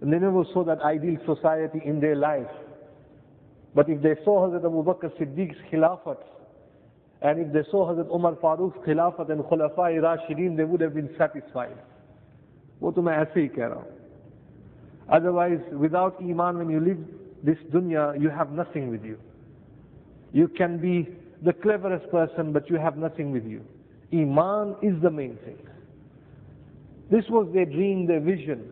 And 0.02 0.12
they 0.12 0.20
never 0.20 0.44
saw 0.54 0.64
that 0.66 0.82
ideal 0.82 1.18
society 1.26 1.82
in 1.86 2.00
their 2.00 2.16
life. 2.16 2.52
But 3.74 3.90
if 3.90 4.02
they 4.02 4.16
saw 4.24 4.48
Hazrat 4.48 4.66
Abu 4.66 4.84
Bakr 4.84 5.12
Siddiq's 5.20 5.58
Khilafat, 5.72 6.18
and 7.22 7.40
if 7.40 7.54
they 7.54 7.70
saw 7.72 7.92
Hazrat 7.92 8.14
Umar 8.14 8.34
Farooq's 8.36 8.78
Khilafat 8.86 9.32
and 9.32 9.42
Khulafa 9.44 10.00
Rashidin, 10.02 10.56
they 10.56 10.64
would 10.64 10.82
have 10.82 10.94
been 10.94 11.10
satisfied. 11.18 11.78
वो 12.83 12.91
तो 12.93 13.03
मैं 13.03 13.17
ऐसे 13.23 13.41
ही 13.41 13.49
कह 13.57 13.67
रहा 13.67 13.81
हूं 13.81 13.99
otherwise 15.17 15.61
without 15.85 16.21
iman 16.23 16.59
when 16.59 16.71
you 16.71 16.81
live 16.81 16.99
this 17.45 17.59
dunya 17.73 18.05
you 18.25 18.31
have 18.31 18.53
nothing 18.53 18.91
with 18.91 19.05
you 19.05 19.17
you 20.33 20.47
can 20.59 20.79
be 20.79 21.09
the 21.43 21.53
cleverest 21.53 22.09
person 22.11 22.53
but 22.53 22.71
you 22.71 22.77
have 22.77 22.97
nothing 22.97 23.33
with 23.33 23.45
you 23.45 23.61
iman 24.23 24.77
is 24.83 25.01
the 25.03 25.11
main 25.11 25.37
thing 25.47 25.59
this 27.11 27.29
was 27.29 27.49
their 27.53 27.67
dream 27.67 28.07
their 28.07 28.21
vision 28.21 28.63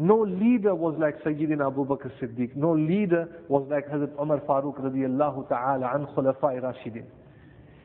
no 0.00 0.22
leader 0.22 0.76
was 0.76 0.94
like 0.96 1.20
Sayyidina 1.24 1.66
Abu 1.66 1.84
Bakr 1.84 2.12
Siddiq. 2.20 2.54
No 2.54 2.72
leader 2.72 3.28
was 3.48 3.66
like 3.68 3.88
Hazrat 3.88 4.12
Umar 4.22 4.38
Farooq 4.42 4.80
radiallahu 4.80 5.48
ta'ala 5.48 5.90
an 5.92 6.06
Khulafa'i 6.14 6.62
Rashidin. 6.62 7.02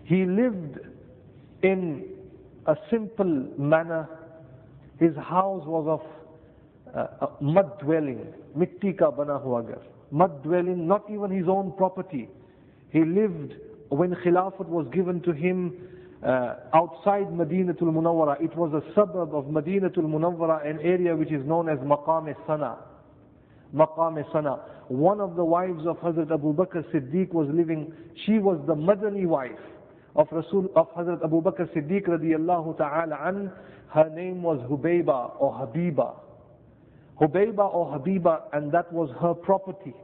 He 0.03 0.25
lived 0.25 0.77
in 1.63 2.05
a 2.67 2.75
simple 2.91 3.47
manner 3.57 4.07
his 4.98 5.14
house 5.16 5.62
was 5.66 6.00
of 6.00 6.94
uh, 6.94 7.26
mud 7.40 7.78
dwelling, 7.80 8.26
mitti 8.56 8.92
ka 8.92 9.10
bana 9.10 9.38
hua 9.38 9.62
ghar. 9.62 9.78
Mud 10.10 10.42
dwelling, 10.42 10.86
not 10.86 11.04
even 11.10 11.30
his 11.30 11.46
own 11.48 11.72
property. 11.76 12.28
He 12.90 13.04
lived 13.04 13.54
when 13.90 14.14
Khilafat 14.14 14.68
was 14.68 14.86
given 14.92 15.20
to 15.22 15.32
him 15.32 15.72
uh, 16.22 16.54
outside 16.74 17.26
Madinatul 17.28 17.92
Munawwara. 17.92 18.40
It 18.42 18.56
was 18.56 18.72
a 18.72 18.82
suburb 18.94 19.34
of 19.34 19.44
Madinatul 19.44 19.98
Munawwara, 20.04 20.68
an 20.68 20.80
area 20.80 21.14
which 21.14 21.30
is 21.30 21.44
known 21.46 21.68
as 21.68 21.78
Maqam 21.78 22.34
Sana. 22.46 22.76
Maqam 23.74 24.24
Sana. 24.32 24.60
One 24.88 25.20
of 25.20 25.36
the 25.36 25.44
wives 25.44 25.86
of 25.86 25.98
Hazrat 25.98 26.32
Abu 26.32 26.54
Bakr 26.54 26.82
Siddiq 26.92 27.32
was 27.32 27.48
living, 27.52 27.92
she 28.26 28.38
was 28.38 28.58
the 28.66 28.74
Madani 28.74 29.26
wife 29.26 29.50
of 30.16 30.26
Rasul 30.32 30.68
of 30.74 30.88
Hazrat 30.94 31.22
Abu 31.22 31.42
Bakr 31.42 31.68
Siddiq 31.76 32.08
radiallahu 32.08 32.76
ta'ala 32.78 33.18
an, 33.22 33.52
her 33.90 34.10
name 34.10 34.42
was 34.42 34.58
Hubayba 34.70 35.32
or 35.40 35.52
Habiba. 35.54 36.14
Hubayba 37.20 37.74
or 37.74 37.98
Habiba, 37.98 38.42
and 38.52 38.70
that 38.72 38.92
was 38.92 39.10
her 39.20 39.34
property. 39.34 39.94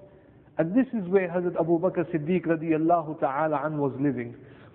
And 0.59 0.75
this 0.75 0.87
is 0.95 1.09
where 1.09 1.29
Hazrat 1.29 1.59
Abu 1.61 1.79
Bakr 1.81 2.05
Siddiq 2.13 2.47
radiallahu 2.47 3.21
ta'ala 3.21 3.61
an 3.65 3.79
was 3.79 3.93
living. 4.01 4.35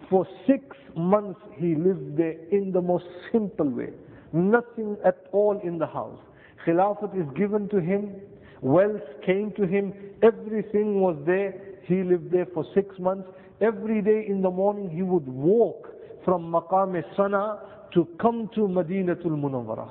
For 0.09 0.27
six 0.47 0.63
months 0.95 1.39
he 1.57 1.75
lived 1.75 2.17
there 2.17 2.35
in 2.51 2.71
the 2.71 2.81
most 2.81 3.05
simple 3.31 3.69
way. 3.69 3.89
Nothing 4.33 4.97
at 5.05 5.17
all 5.31 5.59
in 5.63 5.77
the 5.77 5.87
house. 5.87 6.19
Khilafat 6.65 7.15
is 7.19 7.25
given 7.37 7.69
to 7.69 7.79
him, 7.79 8.15
wealth 8.61 9.01
came 9.25 9.51
to 9.57 9.65
him, 9.65 9.93
everything 10.21 10.99
was 11.01 11.15
there. 11.25 11.53
He 11.85 12.03
lived 12.03 12.31
there 12.31 12.45
for 12.53 12.65
six 12.75 12.99
months. 12.99 13.27
Every 13.61 14.01
day 14.01 14.25
in 14.27 14.41
the 14.41 14.51
morning 14.51 14.89
he 14.89 15.01
would 15.01 15.27
walk 15.27 15.87
from 16.25 16.51
Maqam 16.51 17.01
Sana 17.15 17.59
to 17.93 18.07
come 18.19 18.49
to 18.55 18.61
Madinatul 18.61 19.35
Munawwara 19.37 19.89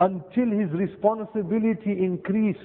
until 0.00 0.50
his 0.50 0.70
responsibility 0.72 1.92
increased 1.92 2.60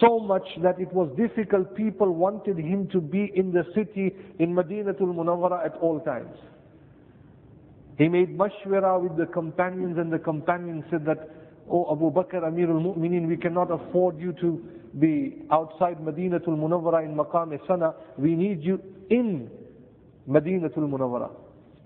So 0.00 0.20
much 0.20 0.46
that 0.62 0.78
it 0.80 0.92
was 0.92 1.10
difficult. 1.16 1.74
People 1.74 2.14
wanted 2.14 2.56
him 2.58 2.88
to 2.92 3.00
be 3.00 3.32
in 3.34 3.52
the 3.52 3.64
city 3.74 4.14
in 4.38 4.54
Madinatul 4.54 5.12
Munawwara 5.14 5.64
at 5.64 5.74
all 5.80 5.98
times. 6.00 6.36
He 7.96 8.08
made 8.08 8.38
mashwara 8.38 9.00
with 9.02 9.16
the 9.16 9.26
companions 9.26 9.98
and 9.98 10.12
the 10.12 10.18
companions 10.20 10.84
said 10.90 11.04
that, 11.06 11.28
Oh 11.68 11.90
Abu 11.92 12.12
Bakr 12.12 12.42
Amirul 12.44 12.80
Mu'mineen, 12.80 13.26
we 13.26 13.36
cannot 13.36 13.70
afford 13.72 14.20
you 14.20 14.32
to 14.34 14.64
be 15.00 15.42
outside 15.50 15.98
Madinatul 15.98 16.56
Munawwara 16.56 17.04
in 17.04 17.16
Maqam 17.16 17.58
Sana. 17.66 17.94
We 18.16 18.34
need 18.36 18.62
you 18.62 18.80
in 19.10 19.50
Madinatul 20.28 20.88
Munawwara. 20.88 21.30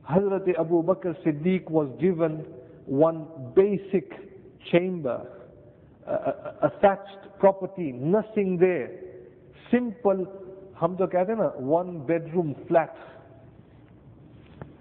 Hazrat 0.08 0.48
Abu 0.58 0.82
Bakr 0.82 1.14
Siddiq 1.24 1.70
was 1.70 1.88
given 2.00 2.44
one 2.86 3.26
basic 3.54 4.10
chamber, 4.70 5.26
a, 6.06 6.12
a, 6.12 6.56
a 6.62 6.70
thatched 6.80 7.38
property, 7.38 7.92
nothing 7.92 8.58
there. 8.58 8.90
Simple, 9.70 10.26
hum 10.74 10.96
to 10.96 11.06
kehte 11.06 11.36
na, 11.36 11.50
one 11.58 12.04
bedroom 12.06 12.54
flat. 12.68 12.94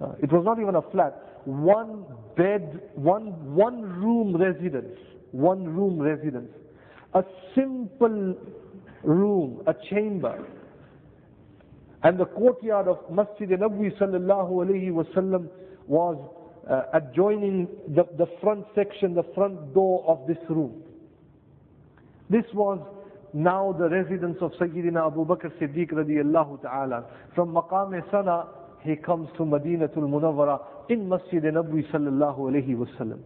Uh, 0.02 0.14
it 0.22 0.32
was 0.32 0.44
not 0.44 0.60
even 0.60 0.76
a 0.76 0.82
flat, 0.92 1.42
one 1.46 2.06
bed, 2.36 2.82
one, 2.96 3.56
one 3.56 3.82
room 3.84 4.36
residence, 4.36 4.98
one 5.32 5.66
room 5.66 6.00
residence. 6.00 6.50
A 7.14 7.24
simple 7.56 8.36
room, 9.04 9.62
a 9.68 9.76
chamber. 9.90 10.44
And 12.04 12.20
the 12.20 12.26
courtyard 12.26 12.88
of 12.88 12.98
Masjid 13.12 13.50
Nabawi 13.50 13.96
sallallahu 14.00 14.52
alayhi 14.66 14.90
wasallam 14.92 15.48
was 15.88 16.18
uh, 16.70 16.84
adjoining 16.94 17.68
the, 17.90 18.06
the 18.18 18.28
front 18.42 18.66
section, 18.76 19.14
the 19.14 19.26
front 19.36 19.74
door 19.74 20.04
of 20.08 20.28
this 20.28 20.38
room. 20.50 20.82
This 22.30 22.46
was 22.54 22.80
now 23.34 23.74
the 23.78 23.90
residence 23.90 24.38
of 24.42 24.52
Sayyidina 24.54 25.08
Abu 25.08 25.26
Bakr 25.26 25.52
Siddiq 25.60 25.92
radiallahu 25.92 26.62
ta'ala. 26.64 27.06
From 27.36 27.54
Maqam 27.54 27.92
Sana, 28.10 28.48
he 28.82 28.96
comes 28.96 29.30
to 29.38 29.44
Madinatul 29.44 29.98
Munawwara 30.10 30.60
in 30.90 31.08
Masjid 31.08 31.44
Nabawi 31.44 31.90
sallallahu 31.92 32.40
alayhi 32.40 32.76
wasallam. 32.76 33.20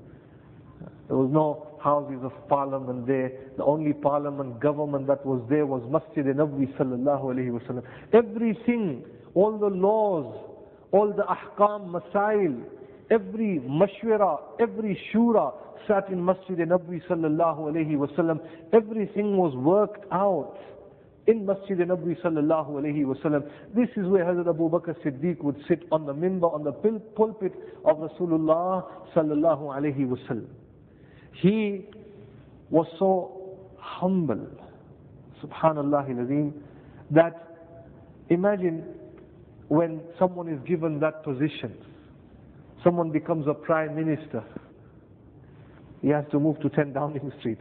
There 1.08 1.18
was 1.18 1.30
no 1.32 1.75
houses 1.86 2.20
of 2.24 2.34
parliament 2.50 3.06
there. 3.06 3.32
The 3.58 3.64
only 3.64 3.94
parliament 3.94 4.60
government 4.60 5.06
that 5.08 5.24
was 5.24 5.42
there 5.50 5.68
was 5.68 5.84
Masjid 5.98 6.26
Nabawi 6.26 6.68
sallallahu 6.78 7.26
alayhi 7.34 7.52
wasallam. 7.58 7.84
Everything, 8.12 9.06
all 9.36 9.58
the 9.60 9.68
laws, 9.88 10.28
all 10.92 11.14
the 11.14 11.24
ahkam, 11.38 11.82
masail, 11.96 12.60
every 13.12 13.62
mashwara, 13.82 14.40
every 14.60 15.00
shura 15.14 15.54
sat 15.88 16.10
in 16.10 16.26
Masjid 16.26 16.58
Nabawi 16.58 17.02
sallallahu 17.08 17.72
alayhi 17.72 17.96
wasallam. 18.04 18.40
Everything 18.74 19.38
was 19.38 19.56
worked 19.56 20.06
out 20.12 20.58
in 21.28 21.46
Masjid 21.46 21.78
Nabawi 21.78 22.20
sallallahu 22.24 22.72
alayhi 22.82 23.06
wasallam. 23.06 23.48
This 23.76 23.90
is 23.96 24.08
where 24.08 24.26
Hazrat 24.26 24.50
Abu 24.50 24.72
Bakr 24.72 24.96
Siddiq 25.06 25.38
would 25.44 25.58
sit 25.68 25.84
on 25.92 26.08
the 26.08 26.14
minbar, 26.16 26.52
on 26.52 26.64
the 26.64 26.72
pulpit 26.72 27.54
of 27.86 27.98
Rasulullah 27.98 28.86
sallallahu 29.16 29.70
alayhi 29.78 30.08
wasallam. 30.08 30.48
He 31.42 31.86
was 32.70 32.88
so 32.98 33.58
humble, 33.78 34.48
subhanallah 35.44 36.10
al 36.10 36.54
that 37.12 37.58
imagine 38.30 38.84
when 39.68 40.02
someone 40.20 40.48
is 40.50 40.60
given 40.68 41.00
that 41.00 41.24
position, 41.24 41.76
someone 42.84 43.12
becomes 43.12 43.48
a 43.48 43.54
prime 43.54 43.96
minister, 43.96 44.44
he 46.02 46.10
has 46.10 46.24
to 46.32 46.40
move 46.40 46.60
to 46.62 46.70
10 46.70 46.94
Downing 46.94 47.32
Street. 47.40 47.60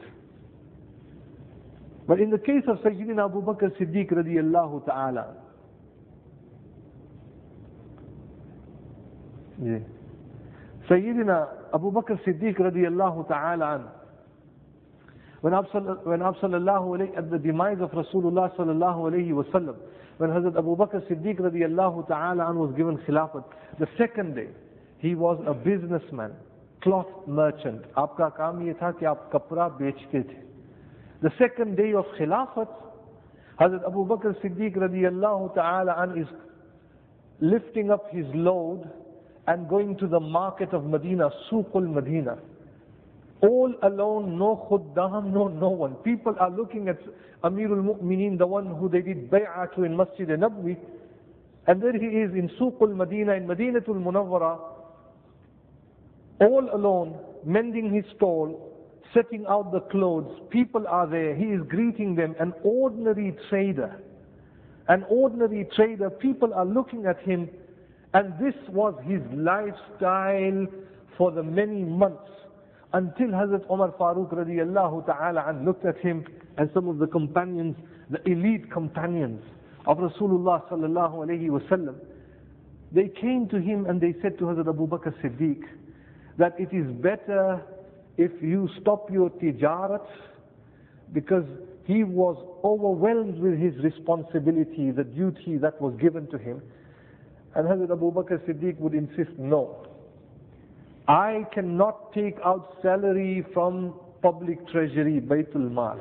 But 2.06 2.20
in 2.20 2.30
the 2.30 2.38
case 2.38 2.62
of 2.68 2.76
Sayyidina 2.78 3.24
Abu 3.24 3.42
Bakr 3.42 3.70
Siddiq 3.80 4.12
radiallahu 4.12 4.84
ta'ala, 4.86 5.34
yeah. 9.62 9.78
Sayyidina 10.89 11.47
Abu 11.73 11.91
Bakr 11.91 12.19
Siddiq 12.25 12.57
radiallahu 12.57 13.27
ta'ala 13.27 13.75
an, 13.75 13.85
when 15.41 15.53
Sallallahu 15.53 17.17
at 17.17 17.29
the 17.29 17.37
demise 17.37 17.77
of 17.79 17.91
Rasulullah 17.91 18.53
sallallahu 18.57 19.11
alayhi 19.11 19.31
wasallam, 19.31 19.75
when 20.17 20.31
Hazrat 20.31 20.57
Abu 20.57 20.75
Bakr 20.75 21.01
Siddiq 21.09 21.39
radiallahu 21.39 22.07
ta'ala 22.07 22.49
an 22.49 22.59
was 22.59 22.73
given 22.75 22.97
khilafat, 23.07 23.43
the 23.79 23.87
second 23.97 24.35
day, 24.35 24.49
he 24.97 25.15
was 25.15 25.41
a 25.47 25.53
businessman, 25.53 26.33
cloth 26.81 27.07
merchant. 27.27 27.83
आपका 27.95 28.29
काम 28.35 28.61
ये 28.67 28.73
था 28.81 28.91
कि 28.99 29.05
आप 29.05 29.29
कपड़ा 29.33 29.69
बेचते 29.79 30.23
थे. 30.27 30.41
The 31.21 31.31
second 31.37 31.77
day 31.77 31.93
of 31.93 32.05
khilafat, 32.19 32.67
Hazrat 33.61 33.85
Abu 33.87 34.05
Bakr 34.05 34.33
Siddiq 34.41 34.75
radiallahu 34.75 35.55
ta'ala 35.55 35.95
an 35.99 36.17
is 36.17 36.27
lifting 37.39 37.91
up 37.91 38.09
his 38.11 38.25
load 38.33 38.89
and 39.46 39.68
going 39.68 39.96
to 39.98 40.06
the 40.06 40.20
market 40.20 40.72
of 40.72 40.84
Medina, 40.86 41.30
Suqul 41.50 41.88
Medina. 41.92 42.38
All 43.42 43.74
alone, 43.82 44.38
no 44.38 44.66
khuddam, 44.70 45.32
no 45.32 45.48
no 45.48 45.68
one. 45.68 45.94
People 45.96 46.34
are 46.40 46.50
looking 46.50 46.88
at 46.88 46.98
Amirul 47.42 47.84
Mu'mineen, 47.84 48.38
the 48.38 48.46
one 48.46 48.66
who 48.66 48.88
they 48.88 49.02
did 49.02 49.30
bay'ah 49.30 49.74
to 49.74 49.84
in 49.84 49.96
Masjid 49.96 50.28
Nabwi, 50.28 50.78
and 51.66 51.82
there 51.82 51.92
he 51.92 52.06
is 52.06 52.32
in 52.32 52.50
Suqul 52.58 52.94
Medina, 52.96 53.34
in 53.34 53.46
Madinatul 53.46 54.02
Munawwara, 54.02 54.58
all 56.40 56.68
alone, 56.72 57.18
mending 57.44 57.92
his 57.92 58.04
stall, 58.16 58.72
setting 59.12 59.44
out 59.48 59.72
the 59.72 59.80
clothes. 59.80 60.40
People 60.50 60.86
are 60.88 61.06
there. 61.06 61.34
He 61.34 61.44
is 61.44 61.60
greeting 61.68 62.14
them. 62.14 62.34
An 62.40 62.52
ordinary 62.62 63.36
trader. 63.48 64.00
An 64.88 65.04
ordinary 65.08 65.68
trader. 65.76 66.10
People 66.10 66.52
are 66.52 66.66
looking 66.66 67.06
at 67.06 67.18
him 67.20 67.48
and 68.14 68.32
this 68.38 68.54
was 68.68 68.94
his 69.04 69.20
lifestyle 69.32 70.66
for 71.18 71.30
the 71.32 71.42
many 71.42 71.82
months 71.84 72.30
until 72.92 73.28
Hazrat 73.28 73.68
Umar 73.70 73.90
Farooq 73.98 74.32
radiallahu 74.32 75.04
ta'ala 75.06 75.44
and 75.48 75.64
looked 75.64 75.84
at 75.84 75.98
him 75.98 76.24
and 76.56 76.70
some 76.72 76.88
of 76.88 76.98
the 76.98 77.08
companions, 77.08 77.76
the 78.10 78.22
elite 78.30 78.70
companions 78.70 79.42
of 79.86 79.98
Rasulullah 79.98 80.66
sallallahu 80.70 81.26
alayhi 81.26 81.48
wasallam. 81.50 81.96
They 82.92 83.08
came 83.20 83.48
to 83.48 83.60
him 83.60 83.86
and 83.86 84.00
they 84.00 84.14
said 84.22 84.38
to 84.38 84.44
Hazrat 84.44 84.68
Abu 84.68 84.86
Bakr 84.86 85.12
Siddiq 85.20 85.62
that 86.38 86.54
it 86.58 86.68
is 86.72 86.86
better 87.02 87.60
if 88.16 88.30
you 88.40 88.68
stop 88.80 89.10
your 89.10 89.30
tijarat 89.30 90.06
because 91.12 91.44
he 91.84 92.04
was 92.04 92.36
overwhelmed 92.62 93.38
with 93.40 93.58
his 93.58 93.74
responsibility, 93.82 94.92
the 94.92 95.02
duty 95.04 95.58
that 95.58 95.80
was 95.80 95.94
given 96.00 96.28
to 96.28 96.38
him. 96.38 96.62
And 97.56 97.68
Hazrat 97.68 97.92
Abu 97.92 98.10
Bakr 98.10 98.38
Siddiq 98.46 98.78
would 98.80 98.94
insist, 98.94 99.30
no. 99.38 99.86
I 101.06 101.46
cannot 101.52 102.12
take 102.12 102.36
out 102.44 102.78
salary 102.82 103.46
from 103.52 103.94
public 104.22 104.66
treasury, 104.68 105.20
Baytul 105.20 105.70
Mal. 105.70 106.00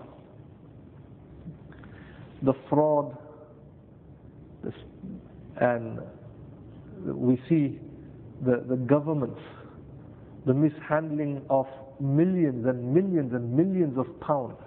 The 2.42 2.54
fraud, 2.70 3.16
and 5.58 6.00
we 7.06 7.39
see 7.48 7.80
the, 8.44 8.63
the 8.68 8.76
governments, 8.76 9.39
the 10.46 10.54
mishandling 10.54 11.42
of 11.50 11.68
millions 12.00 12.66
and 12.66 12.94
millions 12.94 13.34
and 13.34 13.54
millions 13.56 13.98
of 13.98 14.08
pounds. 14.22 14.58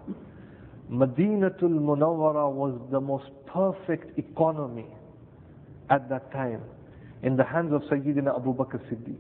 Madinatul 0.90 1.81
Munawwara 1.81 2.51
was 2.51 2.81
the 2.92 3.01
most 3.01 3.27
perfect 3.46 4.16
economy 4.18 4.87
at 5.90 6.09
that 6.09 6.31
time 6.31 6.62
in 7.22 7.37
the 7.37 7.44
hands 7.44 7.72
of 7.72 7.83
Sayyidina 7.83 8.37
Abu 8.37 8.55
Bakr 8.55 8.79
Siddiq. 8.90 9.16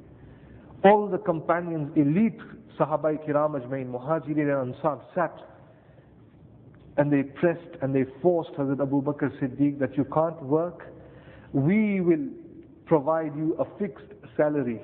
All 0.84 1.08
the 1.08 1.18
companions, 1.18 1.90
elite 1.96 2.38
Sahaba 2.78 3.16
Kiram 3.26 3.60
Ajmain, 3.60 3.90
Muhajirin 3.90 4.62
and 4.62 4.74
Ansar 4.74 5.00
sat 5.14 5.34
and 6.98 7.12
they 7.12 7.22
pressed 7.22 7.76
and 7.82 7.94
they 7.94 8.04
forced 8.22 8.52
Hazrat 8.52 8.80
Abu 8.80 9.02
Bakr 9.02 9.30
Siddiq 9.40 9.78
that 9.78 9.96
you 9.96 10.04
can't 10.12 10.40
work, 10.42 10.86
we 11.52 12.00
will 12.00 12.28
provide 12.86 13.36
you 13.36 13.54
a 13.58 13.78
fixed 13.78 14.12
salary. 14.36 14.80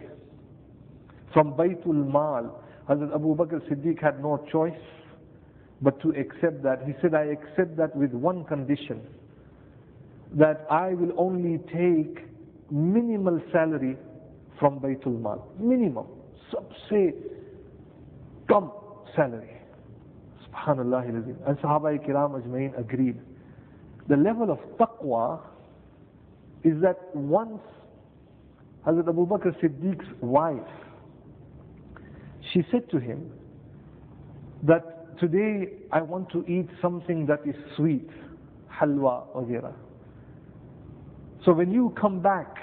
From 1.33 1.53
Baytul 1.55 2.11
Mal, 2.13 2.63
Hazrat 2.89 3.15
Abu 3.15 3.35
Bakr 3.37 3.61
Siddiq 3.71 4.01
had 4.03 4.21
no 4.21 4.45
choice 4.51 4.73
but 5.81 6.01
to 6.03 6.11
accept 6.11 6.63
that. 6.63 6.83
He 6.87 6.93
said, 7.01 7.15
I 7.15 7.25
accept 7.25 7.77
that 7.77 7.95
with 7.97 8.13
one 8.13 8.45
condition, 8.45 9.01
that 10.35 10.67
I 10.71 10.95
will 10.95 11.13
only 11.19 11.59
take 11.73 12.25
minimal 12.73 13.41
salary 13.53 13.97
from 14.59 14.81
Baytul 14.81 15.21
Mal. 15.21 15.47
Minimum. 15.61 16.07
Say, 16.89 17.13
come 18.49 18.73
salary. 19.15 19.59
Subhanallah. 20.49 21.07
And 21.47 21.59
Sahaba 21.59 21.99
Kiram 22.07 22.41
Ajmain 22.43 22.79
agreed. 22.79 23.21
The 24.09 24.17
level 24.17 24.51
of 24.51 24.59
taqwa 24.79 25.41
is 26.65 26.81
that 26.83 27.15
once 27.15 27.61
Hazrat 28.87 29.09
Abu 29.09 29.27
Bakr 29.27 29.55
Siddiq's 29.63 30.07
wife, 30.21 30.61
she 32.53 32.63
said 32.71 32.89
to 32.91 32.99
him 32.99 33.31
that 34.65 35.19
today 35.19 35.69
I 35.93 36.03
want 36.03 36.31
to 36.33 36.45
eat 36.47 36.69
something 36.81 37.27
that 37.27 37.41
is 37.47 37.55
sweet, 37.77 38.09
halwa, 38.73 39.25
wagera. 39.35 39.73
So 41.45 41.53
when 41.53 41.73
you 41.73 41.93
come 42.01 42.21
back 42.21 42.57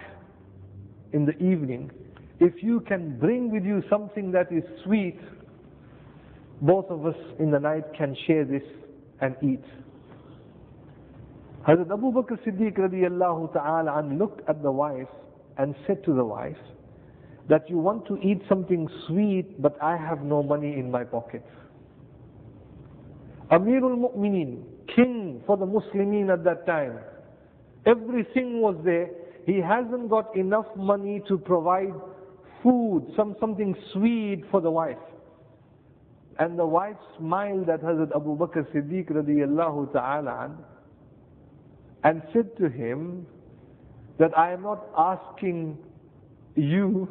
in 1.12 1.26
the 1.26 1.34
evening, 1.44 1.92
if 2.40 2.64
you 2.64 2.80
can 2.82 3.20
bring 3.20 3.52
with 3.52 3.66
you 3.66 3.84
something 3.90 4.32
that 4.32 4.52
is 4.52 4.64
sweet, 4.86 5.20
both 6.62 6.86
of 6.90 7.06
us 7.06 7.16
in 7.40 7.52
the 7.52 7.60
night 7.60 7.84
can 7.98 8.16
share 8.26 8.46
this 8.46 8.64
and 9.22 9.36
eat. 9.44 9.64
Hazrat 11.68 11.92
Abu 11.92 12.12
Bakr 12.14 12.40
Siddiq 12.46 12.78
radiallahu 12.78 13.52
ta'ala 13.54 14.02
looked 14.14 14.48
at 14.50 14.64
the 14.64 14.72
wife 14.72 15.10
and 15.58 15.76
said 15.86 16.04
to 16.06 16.14
the 16.14 16.24
wife 16.24 16.58
that 17.50 17.70
you 17.70 17.78
want 17.78 18.06
to 18.08 18.18
eat 18.20 18.42
something 18.48 18.88
sweet 19.08 19.62
but 19.62 19.78
I 19.84 19.98
have 19.98 20.22
no 20.24 20.42
money 20.42 20.74
in 20.80 20.90
my 20.90 21.04
pocket. 21.04 21.44
Amirul 23.52 23.98
Mu'mineen, 23.98 24.64
king 24.96 25.42
for 25.46 25.58
the 25.58 25.66
Muslimin 25.66 26.32
at 26.32 26.44
that 26.46 26.66
time, 26.66 27.00
everything 27.86 28.62
was 28.62 28.76
there. 28.84 29.10
He 29.46 29.58
hasn't 29.60 30.10
got 30.10 30.36
enough 30.36 30.68
money 30.76 31.22
to 31.28 31.38
provide 31.38 31.94
food, 32.62 33.12
some, 33.16 33.36
something 33.40 33.76
sweet 33.94 34.44
for 34.52 34.62
the 34.62 34.70
wife. 34.72 34.98
And 36.40 36.58
the 36.58 36.66
wife 36.66 36.96
smiled 37.18 37.70
at 37.70 37.82
Hazrat 37.82 38.16
Abu 38.16 38.38
Bakr 38.38 38.66
Siddiq 38.74 39.12
radiallahu 39.12 39.92
ta'ala 39.92 40.52
and 42.04 42.22
said 42.34 42.56
to 42.58 42.70
him 42.70 43.26
that 44.20 44.38
I 44.38 44.54
am 44.54 44.62
not 44.64 44.88
asking 44.98 45.78
you 46.56 47.08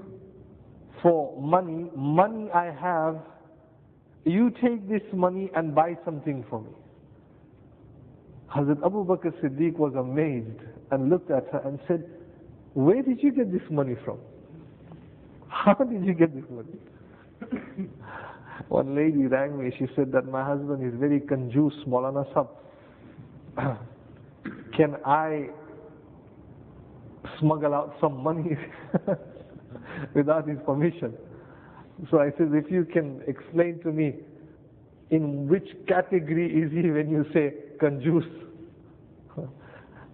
for 1.02 1.40
money. 1.40 1.90
Money 1.94 2.50
I 2.52 2.70
have, 2.72 3.18
you 4.24 4.50
take 4.62 4.88
this 4.88 5.02
money 5.12 5.50
and 5.54 5.74
buy 5.74 5.96
something 6.04 6.44
for 6.48 6.62
me. 6.62 6.70
Hazrat 8.54 8.84
Abu 8.84 9.04
Bakr 9.04 9.32
Siddiq 9.42 9.76
was 9.76 9.94
amazed 9.94 10.60
and 10.90 11.10
looked 11.10 11.30
at 11.30 11.46
her 11.52 11.60
and 11.64 11.78
said, 11.86 12.04
Where 12.74 13.02
did 13.02 13.22
you 13.22 13.32
get 13.32 13.52
this 13.52 13.62
money 13.70 13.94
from? 14.04 14.18
How 15.48 15.74
did 15.74 16.04
you 16.04 16.14
get 16.14 16.34
this 16.34 16.44
money? 16.50 17.88
One 18.68 18.94
lady 18.94 19.26
rang 19.26 19.62
me, 19.62 19.72
she 19.78 19.86
said 19.94 20.12
that 20.12 20.26
my 20.26 20.44
husband 20.44 20.84
is 20.86 20.98
very 20.98 21.20
conjuice, 21.20 21.74
Maulana 21.86 22.24
Sab. 22.34 22.48
Can 24.76 24.96
I 25.04 25.48
smuggle 27.40 27.74
out 27.74 27.96
some 28.00 28.22
money 28.22 28.56
without 30.14 30.48
his 30.48 30.58
permission? 30.64 31.14
So 32.10 32.20
I 32.20 32.30
said, 32.38 32.48
if 32.52 32.70
you 32.70 32.84
can 32.84 33.22
explain 33.26 33.80
to 33.82 33.90
me 33.90 34.14
in 35.10 35.48
which 35.48 35.66
category 35.88 36.46
is 36.62 36.70
he 36.70 36.90
when 36.90 37.10
you 37.10 37.24
say 37.32 37.54
conjuice? 37.79 38.31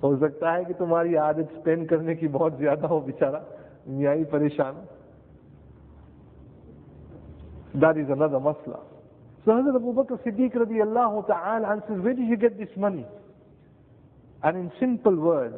हो 0.03 0.15
सकता 0.17 0.51
है 0.51 0.63
कि 0.65 0.73
तुम्हारी 0.73 1.15
आदत 1.21 1.49
spend 1.59 1.87
करने 1.89 2.15
की 2.15 2.27
बहुत 2.35 2.57
ज्यादा 2.59 2.87
हो 2.87 2.99
बेचारा 3.07 3.43
मियाँ 3.87 4.15
ही 4.15 4.23
परेशान 4.33 4.75
that 7.75 7.97
is 7.97 8.09
another 8.09 8.39
masla. 8.39 8.79
So 9.45 9.51
Hazrat 9.51 9.75
Abu 9.75 9.93
Bakr 9.93 10.19
Siddiq 10.23 10.53
radiallahu 10.55 11.27
ta'ala 11.27 11.67
answers, 11.69 12.01
where 12.01 12.13
did 12.13 12.27
you 12.27 12.35
get 12.35 12.57
this 12.57 12.69
money? 12.75 13.05
And 14.43 14.57
in 14.57 14.71
simple 14.79 15.15
words, 15.15 15.57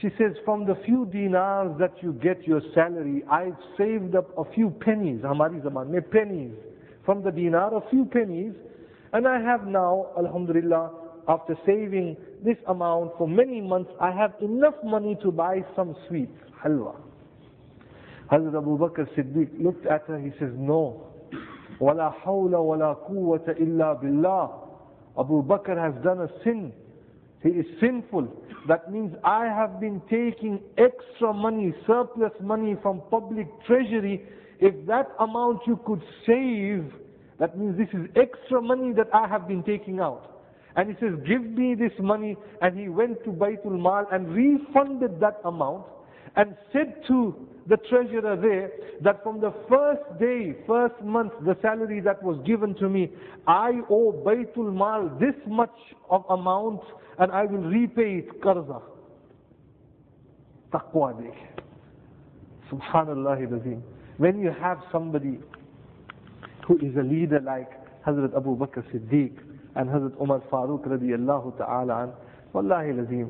she 0.00 0.08
says, 0.18 0.32
from 0.44 0.66
the 0.66 0.74
few 0.84 1.06
dinars 1.06 1.76
that 1.78 1.92
you 2.02 2.12
get 2.14 2.46
your 2.46 2.60
salary, 2.74 3.22
I've 3.30 3.56
saved 3.78 4.16
up 4.16 4.36
a 4.36 4.44
few 4.52 4.70
pennies, 4.70 5.20
hamari 5.22 5.62
zaman, 5.62 5.92
mein 5.92 6.02
pennies. 6.10 6.52
From 7.04 7.22
the 7.22 7.30
dinar, 7.30 7.74
a 7.74 7.90
few 7.90 8.04
pennies. 8.06 8.54
And 9.12 9.28
I 9.28 9.40
have 9.40 9.66
now, 9.66 10.08
alhamdulillah, 10.18 10.90
after 11.28 11.56
saving 11.66 12.16
this 12.44 12.56
amount 12.68 13.12
for 13.18 13.26
many 13.28 13.60
months, 13.60 13.90
I 14.00 14.10
have 14.12 14.34
enough 14.40 14.74
money 14.84 15.16
to 15.22 15.30
buy 15.32 15.64
some 15.76 15.96
sweets, 16.08 16.36
halwa. 16.64 16.96
Hazrat 18.30 18.56
Abu 18.56 18.78
Bakr 18.78 19.06
Siddiq 19.16 19.62
looked 19.62 19.86
at 19.86 20.02
her, 20.06 20.18
he 20.18 20.30
says, 20.38 20.50
no, 20.56 21.06
وَلَا 21.80 22.14
حَوْلَ 22.22 22.50
وَلَا 22.52 23.10
قُوَّةَ 23.10 23.60
إِلَّا 23.60 24.02
بِاللَّهِ 24.02 24.60
Abu 25.18 25.42
Bakr 25.44 25.76
has 25.76 25.94
done 26.02 26.20
a 26.20 26.28
sin. 26.42 26.72
He 27.42 27.50
is 27.50 27.66
sinful. 27.80 28.26
That 28.68 28.90
means 28.90 29.14
I 29.22 29.44
have 29.46 29.78
been 29.80 30.00
taking 30.10 30.60
extra 30.78 31.32
money, 31.32 31.72
surplus 31.86 32.32
money 32.40 32.76
from 32.82 33.02
public 33.10 33.46
treasury. 33.66 34.22
If 34.60 34.86
that 34.86 35.08
amount 35.20 35.60
you 35.66 35.78
could 35.86 36.02
save, 36.26 36.90
that 37.38 37.58
means 37.58 37.76
this 37.76 37.88
is 37.92 38.06
extra 38.16 38.62
money 38.62 38.92
that 38.94 39.08
I 39.14 39.28
have 39.28 39.46
been 39.46 39.62
taking 39.62 40.00
out. 40.00 40.30
And 40.75 40.89
he 40.89 40.95
says, 40.99 41.13
give 41.27 41.43
me 41.43 41.75
this 41.75 41.91
money. 41.99 42.37
And 42.61 42.79
he 42.79 42.89
went 42.89 43.23
to 43.23 43.31
Baytul 43.31 43.79
Mal 43.79 44.07
and 44.11 44.29
refunded 44.29 45.19
that 45.19 45.41
amount 45.43 45.85
and 46.35 46.55
said 46.71 47.01
to 47.07 47.35
the 47.67 47.77
treasurer 47.89 48.35
there 48.35 48.71
that 49.03 49.23
from 49.23 49.41
the 49.41 49.53
first 49.67 50.01
day, 50.19 50.55
first 50.67 51.01
month, 51.03 51.33
the 51.45 51.57
salary 51.61 51.99
that 52.01 52.21
was 52.21 52.39
given 52.45 52.75
to 52.75 52.87
me, 52.89 53.09
I 53.47 53.81
owe 53.89 54.13
Baytul 54.25 54.73
Mal 54.73 55.09
this 55.19 55.35
much 55.47 55.75
of 56.09 56.23
amount 56.29 56.81
and 57.17 57.31
I 57.31 57.45
will 57.45 57.59
repay 57.63 58.19
it 58.19 58.41
qarza. 58.41 58.81
Taqwa. 60.71 61.13
Subhanallah 62.71 63.59
Azim. 63.59 63.83
When 64.17 64.39
you 64.39 64.51
have 64.61 64.79
somebody 64.91 65.39
who 66.67 66.77
is 66.77 66.95
a 66.97 67.01
leader 67.03 67.39
like 67.39 67.69
Hazrat 68.05 68.35
Abu 68.35 68.55
Bakr 68.55 68.83
Siddiq 68.93 69.31
and 69.79 69.89
Hazrat 69.89 70.19
Umar 70.21 70.41
Farooq 70.51 70.85
radiallahu 70.85 71.57
taalaan, 71.57 72.09
an, 72.09 72.13
Wallahi 72.53 72.91
lazim, 72.97 73.29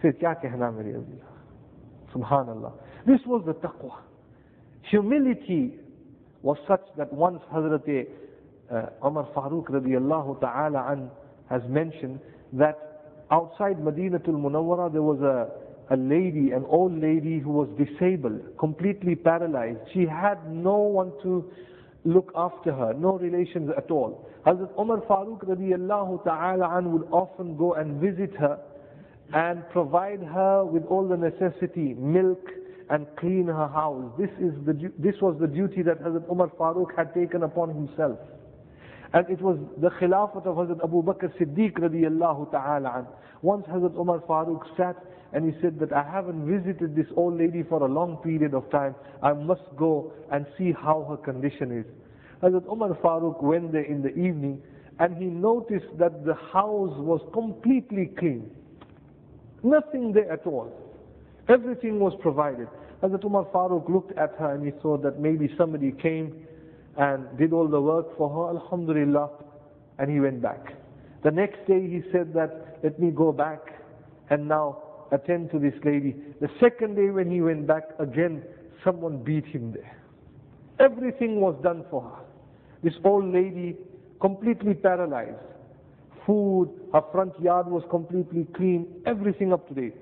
پھر 0.00 0.10
کیا 0.20 0.32
کہنا 0.42 0.70
میرے 0.70 0.94
عزیز 0.94 2.16
This 3.06 3.20
was 3.26 3.42
the 3.46 3.54
taqwa. 3.54 3.96
Humility 4.90 5.78
was 6.42 6.58
such 6.66 6.84
that 6.98 7.12
once 7.12 7.40
Hazrat 7.52 8.06
uh, 8.70 9.06
Umar 9.06 9.28
Farooq 9.34 9.70
radiallahu 9.70 10.40
taalaan 10.40 11.08
has 11.48 11.62
mentioned 11.68 12.20
that 12.52 13.24
outside 13.30 13.78
Madinatul 13.78 14.36
Munawwara 14.44 14.92
there 14.92 15.02
was 15.02 15.20
a, 15.22 15.48
a 15.94 15.96
lady, 15.96 16.50
an 16.52 16.64
old 16.68 17.00
lady 17.00 17.38
who 17.38 17.50
was 17.50 17.68
disabled, 17.78 18.40
completely 18.58 19.14
paralyzed. 19.14 19.78
She 19.94 20.04
had 20.06 20.38
no 20.52 20.76
one 20.76 21.12
to 21.22 21.50
look 22.04 22.32
after 22.34 22.72
her, 22.72 22.94
no 22.94 23.18
relations 23.18 23.70
at 23.76 23.90
all. 23.90 24.28
Hazrat 24.46 24.70
Umar 24.78 25.00
Farooq 25.02 25.44
radiallahu 25.44 26.24
ta'ala 26.24 26.82
would 26.82 27.08
often 27.10 27.56
go 27.56 27.74
and 27.74 28.00
visit 28.00 28.34
her 28.36 28.58
and 29.34 29.68
provide 29.70 30.22
her 30.22 30.64
with 30.64 30.84
all 30.86 31.06
the 31.06 31.16
necessity, 31.16 31.94
milk, 31.94 32.40
and 32.90 33.06
clean 33.18 33.46
her 33.46 33.68
house. 33.68 34.10
This, 34.18 34.30
is 34.40 34.54
the, 34.64 34.90
this 34.98 35.14
was 35.20 35.36
the 35.40 35.46
duty 35.46 35.82
that 35.82 36.02
Hazrat 36.02 36.30
Umar 36.30 36.48
Farooq 36.58 36.96
had 36.96 37.12
taken 37.12 37.42
upon 37.42 37.74
himself. 37.74 38.18
And 39.12 39.28
it 39.30 39.40
was 39.40 39.58
the 39.80 39.88
khilafat 39.90 40.44
of 40.46 40.56
Hazrat 40.56 40.84
Abu 40.84 41.02
Bakr 41.02 41.32
Siddiq 41.38 41.78
radiallahu 41.78 42.50
ta'ala 42.50 43.06
Once 43.40 43.64
Hazrat 43.66 43.98
Umar 43.98 44.20
Farooq 44.20 44.60
sat 44.76 44.96
and 45.32 45.50
he 45.52 45.58
said 45.60 45.78
that 45.80 45.92
I 45.92 46.02
haven't 46.02 46.46
visited 46.46 46.94
this 46.94 47.06
old 47.16 47.38
lady 47.38 47.62
for 47.62 47.82
a 47.82 47.86
long 47.90 48.16
period 48.18 48.54
of 48.54 48.70
time. 48.70 48.94
I 49.22 49.32
must 49.32 49.62
go 49.76 50.12
and 50.30 50.46
see 50.58 50.72
how 50.72 51.06
her 51.08 51.16
condition 51.16 51.78
is. 51.78 51.86
Hazrat 52.42 52.70
Umar 52.70 52.90
Farooq 53.02 53.42
went 53.42 53.72
there 53.72 53.84
in 53.84 54.02
the 54.02 54.10
evening 54.10 54.60
and 54.98 55.16
he 55.16 55.24
noticed 55.26 55.86
that 55.98 56.24
the 56.26 56.34
house 56.34 56.94
was 56.98 57.20
completely 57.32 58.10
clean. 58.18 58.50
Nothing 59.62 60.12
there 60.12 60.30
at 60.30 60.46
all. 60.46 60.70
Everything 61.48 61.98
was 61.98 62.12
provided. 62.20 62.68
Hazrat 63.02 63.24
Umar 63.24 63.46
Farooq 63.54 63.88
looked 63.88 64.12
at 64.18 64.34
her 64.38 64.54
and 64.54 64.66
he 64.66 64.72
saw 64.82 64.98
that 64.98 65.18
maybe 65.18 65.48
somebody 65.56 65.92
came 65.92 66.46
and 66.98 67.26
did 67.38 67.52
all 67.52 67.68
the 67.68 67.80
work 67.80 68.16
for 68.16 68.28
her, 68.28 68.58
Alhamdulillah, 68.58 69.30
and 69.98 70.10
he 70.10 70.20
went 70.20 70.42
back. 70.42 70.74
The 71.24 71.30
next 71.30 71.66
day 71.66 71.80
he 71.80 72.02
said 72.12 72.34
that, 72.34 72.78
let 72.82 72.98
me 72.98 73.10
go 73.10 73.32
back 73.32 73.60
and 74.30 74.46
now 74.48 74.82
attend 75.10 75.50
to 75.52 75.58
this 75.58 75.74
lady. 75.84 76.14
The 76.40 76.48
second 76.60 76.96
day 76.96 77.10
when 77.10 77.30
he 77.30 77.40
went 77.40 77.66
back, 77.66 77.84
again, 77.98 78.42
someone 78.84 79.22
beat 79.22 79.46
him 79.46 79.72
there. 79.72 79.96
Everything 80.78 81.40
was 81.40 81.56
done 81.62 81.84
for 81.90 82.02
her. 82.02 82.24
This 82.82 82.94
old 83.04 83.32
lady, 83.32 83.76
completely 84.20 84.74
paralyzed 84.74 85.38
food, 86.28 86.68
her 86.92 87.00
front 87.10 87.32
yard 87.40 87.66
was 87.66 87.82
completely 87.88 88.46
clean, 88.54 88.86
everything 89.06 89.50
up 89.50 89.66
to 89.66 89.74
date. 89.74 89.94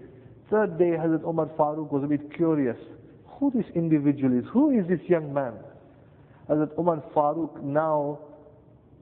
Third 0.51 0.77
day, 0.77 0.91
Hazrat 0.99 1.23
Umar 1.23 1.47
Farooq 1.57 1.93
was 1.93 2.03
a 2.03 2.09
bit 2.09 2.35
curious. 2.35 2.77
Who 3.39 3.53
this 3.53 3.65
individual 3.77 4.37
is? 4.37 4.45
Who 4.53 4.77
is 4.77 4.89
this 4.89 4.99
young 5.09 5.33
man? 5.33 5.53
Hazrat 6.49 6.79
Umar 6.79 7.03
Farooq 7.15 7.63
now 7.63 8.21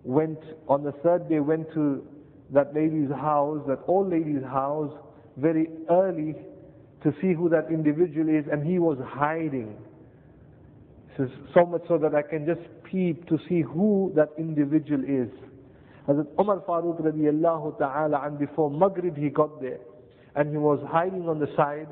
went, 0.03 0.39
on 0.69 0.83
the 0.83 0.93
third 1.03 1.29
day, 1.29 1.41
went 1.41 1.73
to 1.75 2.07
that 2.53 2.75
lady's 2.75 3.11
house, 3.11 3.63
that 3.67 3.81
old 3.87 4.11
lady's 4.11 4.43
house, 4.43 4.93
very 5.37 5.69
early 5.91 6.35
to 7.03 7.13
see 7.21 7.33
who 7.35 7.49
that 7.51 7.67
individual 7.71 8.29
is, 8.29 8.45
and 8.51 8.67
he 8.67 8.79
was 8.79 8.99
hiding. 9.07 9.77
Says, 11.17 11.29
so 11.55 11.65
much 11.67 11.83
so 11.87 11.99
that 11.99 12.15
I 12.15 12.23
can 12.23 12.47
just 12.47 12.61
peep 12.85 13.27
to 13.29 13.39
see 13.49 13.61
who 13.61 14.13
that 14.17 14.31
individual 14.39 15.03
is. 15.05 15.29
Hazrat 16.09 16.27
Umar 16.39 16.61
Farooq 16.61 17.01
radiallahu 17.03 17.79
ta'ala, 17.79 18.23
and 18.27 18.39
before 18.39 18.71
Maghrib 18.71 19.17
he 19.17 19.29
got 19.29 19.61
there, 19.61 19.81
and 20.35 20.51
he 20.51 20.57
was 20.59 20.81
hiding 20.91 21.29
on 21.29 21.39
the 21.39 21.49
side, 21.57 21.89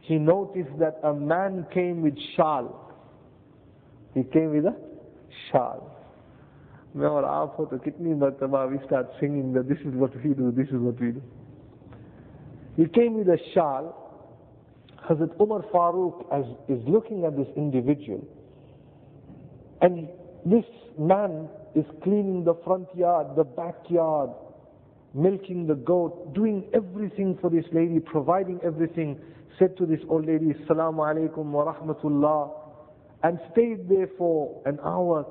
he 0.00 0.16
noticed 0.16 0.76
that 0.78 0.98
a 1.02 1.12
man 1.12 1.66
came 1.72 2.02
with 2.02 2.16
shal. 2.36 2.89
He 4.14 4.24
came 4.24 4.50
with 4.50 4.66
a 4.66 4.76
shawl. 5.50 5.96
Main 6.94 7.06
aur 7.06 7.22
aap 7.22 7.54
ho 7.54 7.64
to 7.66 7.76
kitni 7.76 8.14
martaba 8.16 8.68
we 8.70 8.84
start 8.86 9.08
singing 9.20 9.52
that 9.52 9.68
this 9.68 9.78
is 9.78 9.94
what 9.94 10.14
we 10.24 10.34
do, 10.34 10.50
this 10.50 10.66
is 10.68 10.74
what 10.78 10.98
we 11.00 11.12
do. 11.12 11.22
He 12.76 12.86
came 12.86 13.14
with 13.14 13.28
a 13.28 13.38
shawl. 13.54 13.96
Hazrat 15.08 15.40
Umar 15.40 15.62
Farooq 15.72 16.24
is 16.68 16.82
looking 16.86 17.24
at 17.24 17.36
this 17.36 17.48
individual 17.56 18.26
and 19.82 20.08
this 20.44 20.64
man 20.98 21.48
is 21.74 21.84
cleaning 22.02 22.44
the 22.44 22.54
front 22.64 22.88
yard, 22.94 23.28
the 23.36 23.44
backyard, 23.44 24.30
milking 25.14 25.66
the 25.66 25.74
goat, 25.74 26.34
doing 26.34 26.64
everything 26.74 27.38
for 27.40 27.50
this 27.50 27.64
lady, 27.72 27.98
providing 28.00 28.60
everything, 28.64 29.18
said 29.58 29.76
to 29.76 29.86
this 29.86 30.00
old 30.08 30.26
lady, 30.26 30.54
Assalamu 30.64 30.98
alaikum 30.98 31.46
wa 31.46 31.72
rahmatullah 31.72 32.59
and 33.22 33.38
stayed 33.52 33.88
there 33.88 34.08
for 34.16 34.62
an 34.66 34.78
hour. 34.84 35.26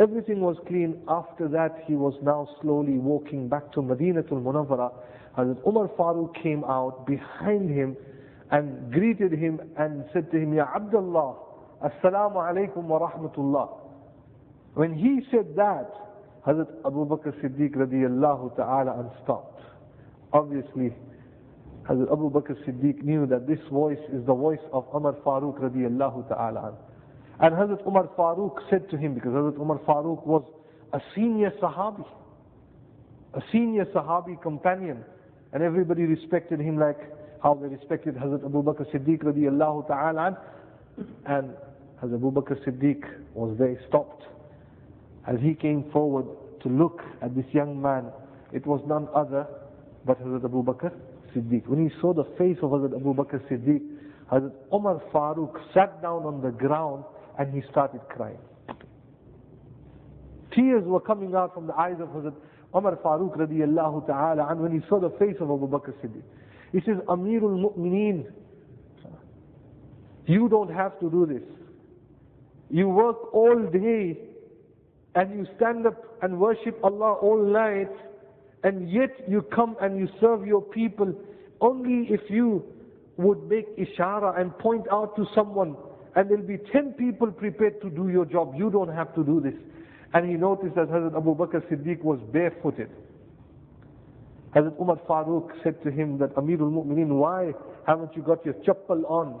Everything 0.00 0.40
was 0.40 0.56
clean. 0.66 1.00
After 1.08 1.48
that, 1.48 1.84
he 1.86 1.94
was 1.94 2.14
now 2.22 2.48
slowly 2.60 2.98
walking 2.98 3.48
back 3.48 3.72
to 3.72 3.80
Madinatul 3.82 4.42
Munawwara. 4.42 4.92
Hazrat 5.36 5.66
Umar 5.66 5.88
Farooq 5.98 6.34
came 6.42 6.64
out 6.64 7.06
behind 7.06 7.70
him 7.70 7.96
and 8.50 8.92
greeted 8.92 9.32
him 9.32 9.60
and 9.78 10.04
said 10.12 10.30
to 10.32 10.38
him, 10.38 10.52
Ya 10.54 10.66
Abdullah, 10.74 11.36
Assalamu 11.82 12.36
alaikum 12.36 12.84
wa 12.84 13.08
rahmatullah. 13.10 13.68
When 14.74 14.94
he 14.94 15.20
said 15.30 15.54
that, 15.56 15.90
Hazrat 16.46 16.68
Abu 16.84 17.06
Bakr 17.06 17.32
Siddiq 17.40 17.76
radiallahu 17.76 18.56
ta'ala 18.56 18.98
and 19.00 19.10
stopped. 19.22 19.60
Obviously, 20.32 20.92
Hazrat 21.88 22.12
Abu 22.12 22.30
Bakr 22.30 22.56
Siddiq 22.66 23.02
knew 23.02 23.26
that 23.26 23.46
this 23.46 23.60
voice 23.70 23.98
is 24.12 24.24
the 24.26 24.34
voice 24.34 24.60
of 24.72 24.84
Umar 24.94 25.12
Farooq 25.24 25.60
radiallahu 25.60 26.28
ta'ala. 26.28 26.74
And 27.42 27.56
Hazrat 27.56 27.84
Umar 27.84 28.08
Farooq 28.16 28.54
said 28.70 28.88
to 28.90 28.96
him, 28.96 29.14
because 29.14 29.32
Hazrat 29.32 29.60
Umar 29.60 29.78
Farooq 29.80 30.24
was 30.24 30.44
a 30.92 31.00
senior 31.12 31.50
Sahabi, 31.60 32.06
a 33.34 33.40
senior 33.50 33.84
Sahabi 33.86 34.40
companion, 34.40 35.04
and 35.52 35.60
everybody 35.60 36.04
respected 36.04 36.60
him 36.60 36.78
like 36.78 37.00
how 37.42 37.54
they 37.54 37.66
respected 37.66 38.14
Hazrat 38.14 38.44
Abu 38.44 38.62
Bakr 38.62 38.86
Siddiq 38.94 39.24
radiallahu 39.24 39.88
ta'ala. 39.88 40.38
And 41.26 41.50
Hazrat 42.00 42.14
Abu 42.14 42.30
Bakr 42.30 42.64
Siddiq 42.64 43.02
was 43.34 43.56
there, 43.58 43.76
stopped. 43.88 44.22
As 45.26 45.40
he 45.40 45.54
came 45.54 45.90
forward 45.90 46.26
to 46.62 46.68
look 46.68 47.00
at 47.22 47.34
this 47.34 47.46
young 47.52 47.82
man, 47.82 48.12
it 48.52 48.64
was 48.68 48.80
none 48.86 49.08
other 49.16 49.48
but 50.06 50.22
Hazrat 50.22 50.44
Abu 50.44 50.62
Bakr 50.62 50.92
Siddiq. 51.34 51.66
When 51.66 51.88
he 51.88 52.00
saw 52.00 52.14
the 52.14 52.24
face 52.38 52.58
of 52.62 52.70
Hazrat 52.70 52.94
Abu 52.94 53.14
Bakr 53.14 53.40
Siddiq, 53.50 53.82
Hazrat 54.30 54.52
Umar 54.72 55.02
Farooq 55.12 55.56
sat 55.74 56.00
down 56.00 56.22
on 56.22 56.40
the 56.40 56.52
ground 56.52 57.02
and 57.38 57.54
he 57.54 57.62
started 57.70 58.00
crying. 58.08 58.38
Tears 60.54 60.84
were 60.84 61.00
coming 61.00 61.34
out 61.34 61.54
from 61.54 61.66
the 61.66 61.74
eyes 61.74 61.96
of 62.00 62.08
Hazrat 62.08 62.34
Umar 62.74 62.96
Farooq 62.96 63.36
radiallahu 63.36 64.06
ta'ala 64.06 64.48
and 64.50 64.60
when 64.60 64.72
he 64.72 64.86
saw 64.88 65.00
the 65.00 65.10
face 65.18 65.36
of 65.40 65.50
Abu 65.50 65.68
Bakr 65.68 65.92
Siddiq. 66.02 66.22
He 66.72 66.80
says, 66.80 66.96
Amirul 67.08 67.60
Mu'mineen, 67.76 68.26
you 70.26 70.48
don't 70.48 70.72
have 70.72 70.98
to 71.00 71.10
do 71.10 71.26
this. 71.26 71.42
You 72.70 72.88
work 72.88 73.34
all 73.34 73.56
day 73.72 74.18
and 75.14 75.38
you 75.38 75.46
stand 75.56 75.86
up 75.86 76.02
and 76.22 76.38
worship 76.38 76.78
Allah 76.82 77.12
all 77.14 77.42
night, 77.44 77.90
and 78.64 78.90
yet 78.90 79.10
you 79.28 79.42
come 79.54 79.76
and 79.80 79.98
you 79.98 80.08
serve 80.20 80.46
your 80.46 80.62
people 80.62 81.12
only 81.60 82.06
if 82.12 82.20
you 82.30 82.64
would 83.18 83.42
make 83.48 83.66
ishara 83.76 84.40
and 84.40 84.56
point 84.58 84.86
out 84.90 85.14
to 85.16 85.26
someone, 85.34 85.76
and 86.14 86.28
there'll 86.28 86.46
be 86.46 86.58
ten 86.72 86.92
people 86.92 87.30
prepared 87.32 87.80
to 87.82 87.90
do 87.90 88.08
your 88.08 88.24
job. 88.24 88.54
You 88.56 88.70
don't 88.70 88.92
have 88.94 89.14
to 89.14 89.24
do 89.24 89.40
this. 89.40 89.54
And 90.14 90.28
he 90.28 90.34
noticed 90.36 90.74
that 90.74 90.88
Hazrat 90.88 91.16
Abu 91.16 91.34
Bakr 91.34 91.62
Siddiq 91.70 92.02
was 92.02 92.20
barefooted. 92.32 92.90
Hazrat 94.54 94.78
Umar 94.78 94.96
Farooq 95.08 95.50
said 95.62 95.82
to 95.82 95.90
him 95.90 96.18
that 96.18 96.34
Amirul 96.34 96.70
Mu'mineen, 96.70 97.08
why 97.08 97.54
haven't 97.86 98.14
you 98.14 98.22
got 98.22 98.44
your 98.44 98.54
chappal 98.54 99.10
on? 99.10 99.40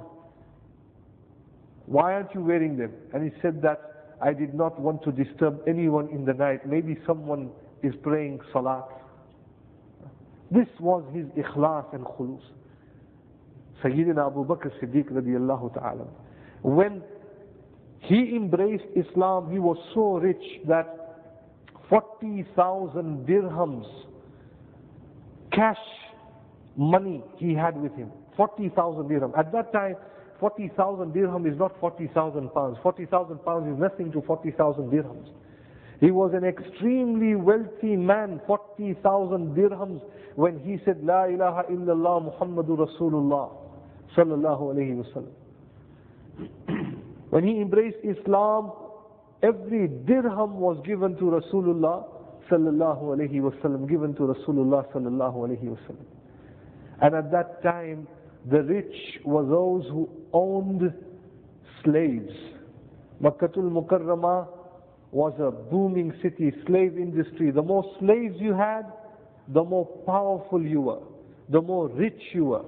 Why 1.84 2.14
aren't 2.14 2.34
you 2.34 2.40
wearing 2.40 2.78
them? 2.78 2.92
And 3.12 3.22
he 3.22 3.38
said 3.42 3.60
that 3.62 4.16
I 4.22 4.32
did 4.32 4.54
not 4.54 4.80
want 4.80 5.02
to 5.02 5.12
disturb 5.12 5.60
anyone 5.66 6.08
in 6.08 6.24
the 6.24 6.32
night. 6.32 6.66
Maybe 6.66 6.96
someone 7.06 7.50
is 7.82 7.92
praying 8.02 8.40
salat. 8.52 8.88
This 10.50 10.68
was 10.80 11.04
his 11.12 11.26
ikhlas 11.44 11.92
and 11.92 12.04
khulus. 12.04 12.40
Sayyidina 13.82 14.26
Abu 14.28 14.46
Bakr 14.46 14.70
Siddiq 14.80 15.10
radiallahu 15.10 15.74
ta'ala. 15.74 16.06
When 16.62 17.02
he 18.00 18.34
embraced 18.36 18.84
Islam, 18.96 19.50
he 19.50 19.58
was 19.58 19.76
so 19.94 20.18
rich 20.18 20.42
that 20.66 20.98
40,000 21.88 23.26
dirhams, 23.26 23.86
cash 25.52 25.76
money 26.76 27.22
he 27.36 27.54
had 27.54 27.76
with 27.80 27.94
him. 27.94 28.10
40,000 28.36 29.04
dirhams. 29.08 29.38
At 29.38 29.52
that 29.52 29.72
time, 29.72 29.96
40,000 30.40 31.12
dirham 31.12 31.46
is 31.46 31.58
not 31.58 31.78
40,000 31.80 32.48
pounds. 32.50 32.78
40,000 32.82 33.38
pounds 33.44 33.72
is 33.72 33.80
nothing 33.80 34.10
to 34.12 34.22
40,000 34.22 34.90
dirhams. 34.90 35.28
He 36.00 36.10
was 36.10 36.32
an 36.34 36.44
extremely 36.44 37.36
wealthy 37.36 37.94
man, 37.96 38.40
40,000 38.46 39.54
dirhams, 39.54 40.00
when 40.34 40.58
he 40.58 40.78
said, 40.84 41.04
La 41.04 41.24
ilaha 41.26 41.64
illallah 41.70 42.32
Muhammadur 42.32 42.88
Rasulullah 42.88 43.50
sallallahu 44.16 44.74
alayhi 44.74 44.96
wasallam. 44.96 45.30
When 47.30 47.44
he 47.44 47.60
embraced 47.60 47.98
Islam, 48.04 48.72
every 49.42 49.88
dirham 50.06 50.58
was 50.58 50.80
given 50.86 51.16
to 51.16 51.24
Rasulullah 51.24 52.04
sallallahu 52.50 53.02
alayhi 53.16 53.40
wasallam, 53.40 53.88
given 53.88 54.14
to 54.16 54.22
Rasulullah 54.22 54.86
sallallahu 54.92 55.36
alayhi 55.48 55.64
wasallam. 55.64 56.04
And 57.00 57.14
at 57.14 57.30
that 57.32 57.62
time, 57.62 58.06
the 58.50 58.62
rich 58.62 58.94
were 59.24 59.44
those 59.44 59.84
who 59.86 60.08
owned 60.32 60.92
slaves. 61.84 62.32
Makkatul 63.22 63.70
Mukarramah 63.70 64.48
was 65.12 65.32
a 65.38 65.50
booming 65.50 66.12
city, 66.22 66.52
slave 66.66 66.96
industry. 66.96 67.50
The 67.50 67.62
more 67.62 67.84
slaves 68.00 68.34
you 68.38 68.54
had, 68.54 68.82
the 69.48 69.62
more 69.62 69.86
powerful 70.06 70.62
you 70.62 70.80
were, 70.80 71.00
the 71.50 71.60
more 71.60 71.88
rich 71.88 72.20
you 72.32 72.46
were. 72.46 72.64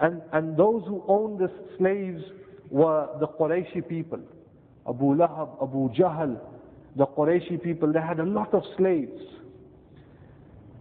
And, 0.00 0.20
and 0.32 0.56
those 0.56 0.82
who 0.86 1.02
owned 1.08 1.38
the 1.38 1.50
slaves 1.78 2.22
were 2.72 3.06
the 3.20 3.28
Qurayshi 3.28 3.86
people. 3.86 4.18
Abu 4.88 5.14
Lahab, 5.14 5.62
Abu 5.62 5.90
Jahl, 5.90 6.40
the 6.96 7.06
Qurayshi 7.06 7.62
people, 7.62 7.92
they 7.92 8.00
had 8.00 8.18
a 8.18 8.24
lot 8.24 8.52
of 8.54 8.62
slaves. 8.76 9.20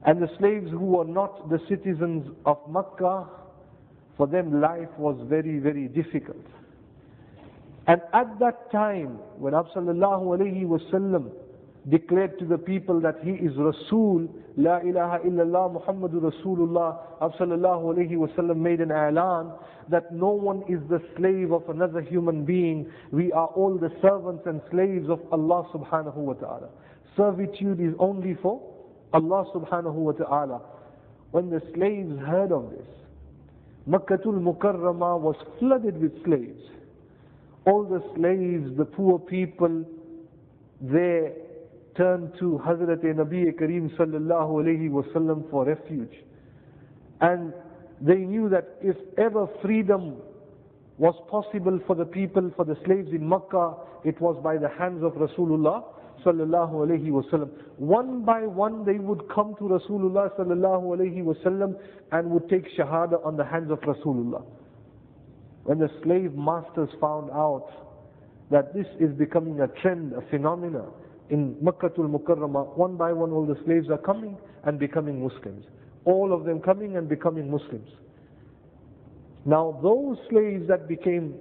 And 0.05 0.21
the 0.21 0.29
slaves 0.39 0.71
who 0.71 0.79
were 0.79 1.05
not 1.05 1.49
the 1.49 1.59
citizens 1.69 2.27
of 2.45 2.57
Makkah, 2.69 3.27
for 4.17 4.25
them 4.25 4.59
life 4.61 4.89
was 4.97 5.19
very, 5.29 5.59
very 5.59 5.87
difficult. 5.89 6.43
And 7.87 8.01
at 8.13 8.39
that 8.39 8.71
time, 8.71 9.19
when 9.37 9.53
Sallallahu 9.53 10.37
alayhi 10.37 10.63
wasallam 10.65 11.29
declared 11.89 12.37
to 12.39 12.45
the 12.45 12.57
people 12.57 12.99
that 13.01 13.15
he 13.23 13.31
is 13.31 13.53
Rasul, 13.57 14.27
La 14.55 14.77
ilaha 14.79 15.19
illallah 15.25 15.81
Muhammadur 15.83 16.31
Rasulullah, 16.31 16.97
Sallallahu 17.39 17.95
alayhi 17.95 18.11
wasallam 18.11 18.57
made 18.57 18.81
an 18.81 18.91
alan 18.91 19.51
that 19.89 20.13
no 20.13 20.29
one 20.29 20.63
is 20.69 20.79
the 20.89 21.01
slave 21.17 21.51
of 21.51 21.67
another 21.69 22.01
human 22.01 22.45
being. 22.45 22.87
We 23.11 23.31
are 23.31 23.47
all 23.47 23.77
the 23.77 23.89
servants 24.01 24.43
and 24.45 24.61
slaves 24.69 25.09
of 25.09 25.19
Allah 25.31 25.67
subhanahu 25.73 26.15
wa 26.17 26.33
ta'ala. 26.33 26.69
Servitude 27.17 27.79
is 27.81 27.93
only 27.99 28.35
for 28.41 28.61
Allah 29.13 29.45
subhanahu 29.53 29.93
wa 29.93 30.11
ta'ala. 30.11 30.61
When 31.31 31.49
the 31.49 31.61
slaves 31.73 32.13
heard 32.27 32.51
of 32.51 32.69
this, 32.71 32.87
Makkatul 33.89 34.39
Mukarrama 34.39 35.19
was 35.19 35.35
flooded 35.59 35.99
with 35.99 36.23
slaves. 36.23 36.61
All 37.65 37.83
the 37.83 38.01
slaves, 38.15 38.77
the 38.77 38.85
poor 38.85 39.17
people, 39.17 39.83
they 40.81 41.31
turned 41.95 42.33
to 42.39 42.61
Hazrat 42.65 43.03
Nabi 43.03 43.51
Kareem 43.53 43.95
sallallahu 43.97 44.63
alayhi 44.63 44.89
wasallam 44.89 45.49
for 45.49 45.65
refuge. 45.65 46.13
And 47.21 47.53
they 48.01 48.15
knew 48.17 48.49
that 48.49 48.77
if 48.81 48.95
ever 49.17 49.47
freedom 49.61 50.17
was 50.97 51.15
possible 51.29 51.79
for 51.87 51.95
the 51.95 52.05
people, 52.05 52.51
for 52.55 52.65
the 52.65 52.75
slaves 52.85 53.09
in 53.11 53.27
Makkah, 53.27 53.75
it 54.03 54.19
was 54.19 54.39
by 54.43 54.57
the 54.57 54.69
hands 54.69 55.03
of 55.03 55.13
Rasulullah 55.13 55.83
sallallahu 56.25 56.73
alayhi 56.85 57.09
wasallam. 57.09 57.49
One 57.77 58.23
by 58.23 58.41
one 58.47 58.85
they 58.85 58.97
would 58.99 59.27
come 59.33 59.55
to 59.59 59.63
Rasulullah 59.63 60.35
sallallahu 60.37 60.97
alayhi 60.97 61.23
wasallam 61.23 61.75
and 62.11 62.29
would 62.31 62.49
take 62.49 62.65
shahada 62.77 63.23
on 63.25 63.37
the 63.37 63.45
hands 63.45 63.71
of 63.71 63.79
Rasulullah. 63.81 64.43
When 65.63 65.79
the 65.79 65.89
slave 66.03 66.33
masters 66.33 66.89
found 66.99 67.29
out 67.31 67.67
that 68.49 68.73
this 68.73 68.87
is 68.99 69.11
becoming 69.17 69.61
a 69.61 69.67
trend, 69.81 70.13
a 70.13 70.21
phenomena, 70.29 70.85
in 71.30 71.54
Makkatul 71.56 72.08
Mukarramah, 72.10 72.76
one 72.76 72.96
by 72.96 73.12
one 73.12 73.30
all 73.32 73.46
the 73.46 73.56
slaves 73.64 73.88
are 73.90 73.98
coming 73.98 74.36
and 74.64 74.78
becoming 74.78 75.22
Muslims. 75.22 75.64
All 76.04 76.32
of 76.32 76.44
them 76.44 76.60
coming 76.60 76.96
and 76.96 77.08
becoming 77.08 77.50
Muslims. 77.50 77.88
Now 79.44 79.78
those 79.82 80.16
slaves 80.30 80.66
that 80.68 80.88
became 80.88 81.34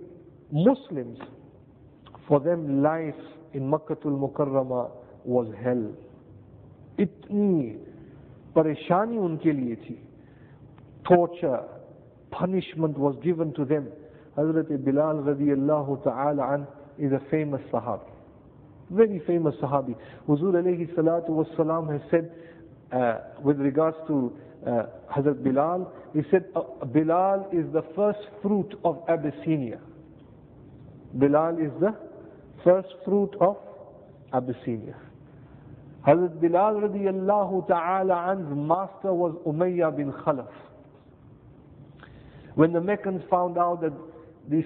Muslims, 0.52 1.20
for 2.28 2.40
them 2.40 2.82
life 2.82 3.14
in 3.54 3.64
Makkatul 3.70 4.18
Mukarramah 4.20 4.92
was 5.24 5.48
hell. 5.64 5.94
इतनी 7.00 7.62
परेशानी 8.56 9.18
उनके 9.18 9.52
लिए 9.52 9.76
थी 9.76 9.98
torture, 11.06 11.64
punishment 12.32 12.98
was 12.98 13.16
given 13.24 13.54
to 13.54 13.66
them. 13.66 13.88
Hazrat 14.38 14.84
Bilal 14.84 15.18
radiallahu 15.24 16.04
ta'ala 16.04 16.54
an 16.56 16.68
is 16.98 17.12
a 17.12 17.22
famous 17.30 17.62
Sahabi. 17.72 18.10
Very 18.91 19.21
famous 19.27 19.55
Sahabi. 19.63 19.95
Huzur 20.29 20.53
alayhi 20.55 20.93
salatu 20.95 21.31
was 21.31 21.47
salam 21.57 21.89
has 21.89 22.01
said, 22.11 22.31
uh, 22.93 23.19
with 23.41 23.59
regards 23.61 23.97
to 24.09 24.37
uh, 24.67 24.83
Hazrat 25.15 25.43
Bilal, 25.45 25.93
he 26.13 26.23
said, 26.31 26.47
uh, 26.57 26.63
Bilal 26.87 27.49
is 27.53 27.73
the 27.73 27.83
first 27.95 28.19
fruit 28.43 28.75
of 28.85 29.03
Abyssinia. 29.09 29.79
Bilal 31.15 31.59
is 31.59 31.71
the 31.81 31.95
first 32.65 32.89
fruit 33.05 33.31
of 33.41 33.57
Abyssinia. 34.33 34.97
Hazrat 36.07 36.41
Bilal 36.41 36.75
radiallahu 36.81 37.69
ta'ala 37.69 38.33
an's 38.33 38.49
master 38.57 39.15
was 39.15 39.35
Umayyah 39.47 39.97
bin 39.97 40.13
Khalaf. 40.13 40.51
When 42.57 42.73
the 42.73 42.81
Meccans 42.81 43.23
found 43.31 43.57
out 43.57 43.83
that 43.83 43.93
these 44.49 44.65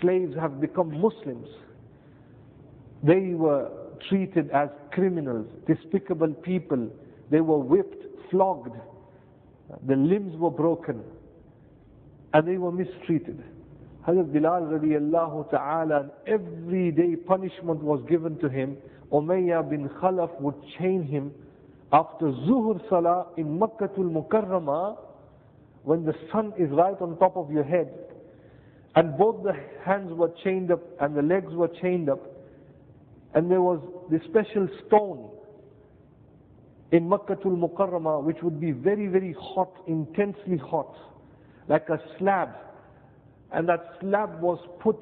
slaves 0.00 0.36
have 0.36 0.60
become 0.60 1.00
Muslims, 1.00 1.48
they 3.02 3.34
were 3.34 3.70
treated 4.08 4.50
as 4.50 4.68
criminals, 4.92 5.46
despicable 5.66 6.32
people. 6.32 6.88
They 7.30 7.40
were 7.40 7.58
whipped, 7.58 8.04
flogged, 8.30 8.76
the 9.86 9.96
limbs 9.96 10.36
were 10.36 10.50
broken, 10.50 11.02
and 12.32 12.46
they 12.46 12.56
were 12.56 12.72
mistreated. 12.72 13.42
Hazrat 14.06 14.32
Bilal 14.32 14.62
radiallahu 14.62 15.50
ta'ala, 15.50 16.10
every 16.26 16.92
day 16.92 17.16
punishment 17.16 17.82
was 17.82 18.04
given 18.08 18.38
to 18.38 18.48
him. 18.48 18.76
Umayyah 19.12 19.68
bin 19.68 19.88
Khalaf 19.88 20.40
would 20.40 20.54
chain 20.78 21.02
him 21.02 21.32
after 21.92 22.26
Zuhur 22.26 22.80
Salah 22.88 23.26
in 23.36 23.58
Makkatul 23.58 24.10
Mukarramah 24.10 24.96
when 25.84 26.04
the 26.04 26.14
sun 26.32 26.52
is 26.58 26.68
right 26.70 27.00
on 27.00 27.16
top 27.18 27.36
of 27.36 27.50
your 27.50 27.62
head 27.62 27.88
and 28.96 29.16
both 29.16 29.42
the 29.44 29.52
hands 29.84 30.12
were 30.12 30.32
chained 30.42 30.72
up 30.72 30.80
and 31.00 31.14
the 31.16 31.22
legs 31.22 31.52
were 31.54 31.68
chained 31.80 32.08
up 32.08 32.20
and 33.34 33.50
there 33.50 33.60
was 33.62 33.80
this 34.10 34.22
special 34.24 34.68
stone 34.86 35.30
in 36.92 37.08
Makkatul 37.08 37.56
Mukarramah 37.58 38.22
which 38.22 38.38
would 38.42 38.60
be 38.60 38.70
very 38.72 39.06
very 39.08 39.34
hot, 39.38 39.72
intensely 39.86 40.56
hot 40.56 40.94
like 41.68 41.88
a 41.88 41.98
slab. 42.18 42.50
And 43.52 43.68
that 43.68 43.84
slab 44.00 44.40
was 44.40 44.58
put 44.80 45.00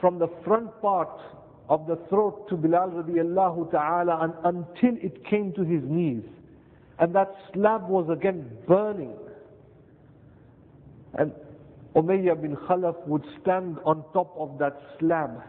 from 0.00 0.18
the 0.18 0.28
front 0.44 0.70
part 0.80 1.20
of 1.68 1.86
the 1.86 1.96
throat 2.08 2.48
to 2.48 2.56
Bilal 2.56 2.90
radiallahu 2.90 3.70
ta'ala 3.70 4.18
and 4.22 4.32
until 4.56 4.96
it 5.04 5.24
came 5.24 5.52
to 5.54 5.62
his 5.62 5.82
knees. 5.84 6.22
And 6.98 7.14
that 7.14 7.30
slab 7.52 7.88
was 7.88 8.08
again 8.10 8.50
burning. 8.66 9.14
And 11.14 11.32
Umayyah 11.94 12.40
bin 12.40 12.56
Khalaf 12.56 13.06
would 13.06 13.24
stand 13.42 13.78
on 13.84 14.04
top 14.12 14.34
of 14.38 14.58
that 14.58 14.80
slab 14.98 15.42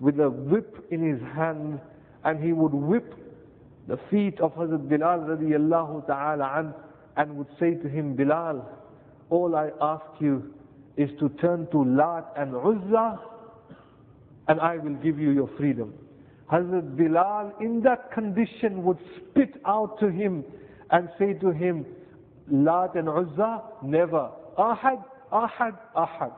with 0.00 0.18
a 0.20 0.28
whip 0.30 0.86
in 0.90 1.02
his 1.02 1.20
hand 1.34 1.80
and 2.24 2.42
he 2.42 2.52
would 2.52 2.72
whip 2.72 3.14
the 3.88 3.98
feet 4.10 4.40
of 4.40 4.52
Hazrat 4.54 4.88
Bilal 4.88 5.20
radiallahu 5.20 6.06
ta'ala 6.06 6.52
an, 6.58 6.74
and 7.16 7.36
would 7.36 7.46
say 7.58 7.74
to 7.74 7.88
him, 7.88 8.14
Bilal, 8.16 8.68
all 9.30 9.54
I 9.54 9.70
ask 9.80 10.04
you 10.20 10.52
is 10.96 11.08
to 11.20 11.28
turn 11.40 11.68
to 11.70 11.84
Lat 11.84 12.32
and 12.36 12.52
Uzza 12.54 13.18
and 14.48 14.60
I 14.60 14.76
will 14.78 14.94
give 14.96 15.18
you 15.18 15.30
your 15.30 15.48
freedom. 15.56 15.94
Hazrat 16.50 16.96
Bilal 16.96 17.52
in 17.60 17.80
that 17.82 18.12
condition 18.12 18.84
would 18.84 18.98
spit 19.16 19.60
out 19.66 19.98
to 20.00 20.08
him 20.10 20.44
and 20.90 21.08
say 21.18 21.32
to 21.34 21.50
him, 21.50 21.84
Lat 22.50 22.94
and 22.94 23.08
Uzza, 23.08 23.62
never. 23.82 24.30
Ahad, 24.58 25.02
Ahad, 25.32 25.76
Ahad. 25.96 26.32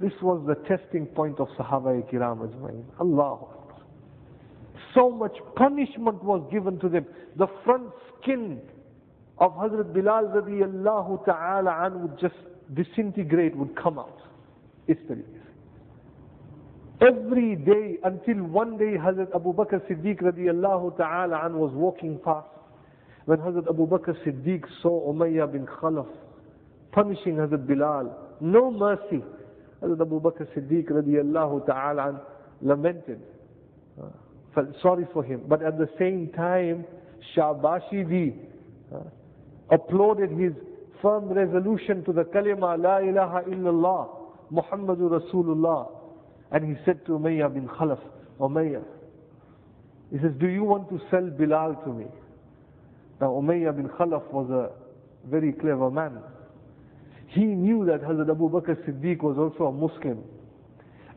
This 0.00 0.12
was 0.22 0.44
the 0.46 0.54
testing 0.68 1.06
point 1.06 1.40
of 1.40 1.48
Sahaba 1.58 2.02
Kiram 2.12 2.46
Ajmain. 2.46 2.84
Allah. 3.00 3.46
So 4.94 5.10
much 5.10 5.36
punishment 5.56 6.22
was 6.22 6.46
given 6.52 6.78
to 6.80 6.88
them. 6.88 7.06
The 7.36 7.46
front 7.64 7.90
skin 8.20 8.60
of 9.38 9.52
Hazrat 9.52 9.92
Bilal 9.92 10.24
radiallahu 10.34 11.24
ta'ala 11.24 11.86
an 11.86 12.02
would 12.02 12.18
just 12.18 12.34
disintegrate, 12.74 13.56
would 13.56 13.76
come 13.76 13.98
out. 13.98 14.20
Every 17.00 17.56
day 17.56 17.98
until 18.04 18.42
one 18.44 18.78
day 18.78 18.96
Hazrat 18.98 19.34
Abu 19.34 19.52
Bakr 19.52 19.80
Siddiq 19.88 20.22
radiallahu 20.22 20.96
ta'ala 20.96 21.44
an 21.44 21.58
was 21.58 21.72
walking 21.74 22.18
past. 22.24 22.48
When 23.26 23.38
Hazrat 23.38 23.68
Abu 23.68 23.86
Bakr 23.86 24.14
Siddiq 24.26 24.64
saw 24.82 25.12
Umayyah 25.12 25.52
bin 25.52 25.66
Khalaf 25.66 26.06
punishing 26.92 27.36
Hazrat 27.36 27.66
Bilal. 27.66 28.16
No 28.40 28.70
mercy. 28.70 29.22
Hazrat 29.82 30.00
Abu 30.00 30.20
Bakr 30.20 30.46
Siddiq 30.54 30.90
radiallahu 30.90 31.66
ta'ala 31.66 32.20
lamented. 32.62 33.20
Uh, 34.00 34.06
felt 34.54 34.68
sorry 34.82 35.06
for 35.12 35.22
him. 35.22 35.42
But 35.48 35.62
at 35.62 35.78
the 35.78 35.88
same 35.98 36.32
time, 36.34 36.84
Shahbashidi 37.36 38.36
uh, 38.94 39.00
applauded 39.70 40.30
his 40.30 40.52
firm 41.02 41.28
resolution 41.28 42.04
to 42.04 42.12
the 42.12 42.24
kalima 42.24 42.80
La 42.82 42.98
ilaha 42.98 43.42
illallah 43.50 44.08
Muhammadur 44.52 45.20
Rasulullah. 45.20 45.90
And 46.52 46.64
he 46.64 46.82
said 46.84 47.04
to 47.06 47.12
Umayyah 47.12 47.52
bin 47.52 47.68
Khalaf, 47.68 48.00
Umayyah, 48.40 48.84
he 50.12 50.18
says, 50.18 50.32
do 50.38 50.46
you 50.46 50.62
want 50.62 50.88
to 50.88 51.00
sell 51.10 51.28
Bilal 51.28 51.74
to 51.84 51.92
me? 51.92 52.06
Now 53.20 53.30
Umayyah 53.30 53.76
bin 53.76 53.88
Khalaf 53.88 54.32
was 54.32 54.48
a 54.50 54.70
very 55.28 55.52
clever 55.52 55.90
man. 55.90 56.18
He 57.28 57.44
knew 57.44 57.84
that 57.86 58.02
Hazrat 58.02 58.30
Abu 58.30 58.48
Bakr 58.50 58.76
Siddiq 58.86 59.22
was 59.22 59.36
also 59.38 59.66
a 59.66 59.72
Muslim. 59.72 60.22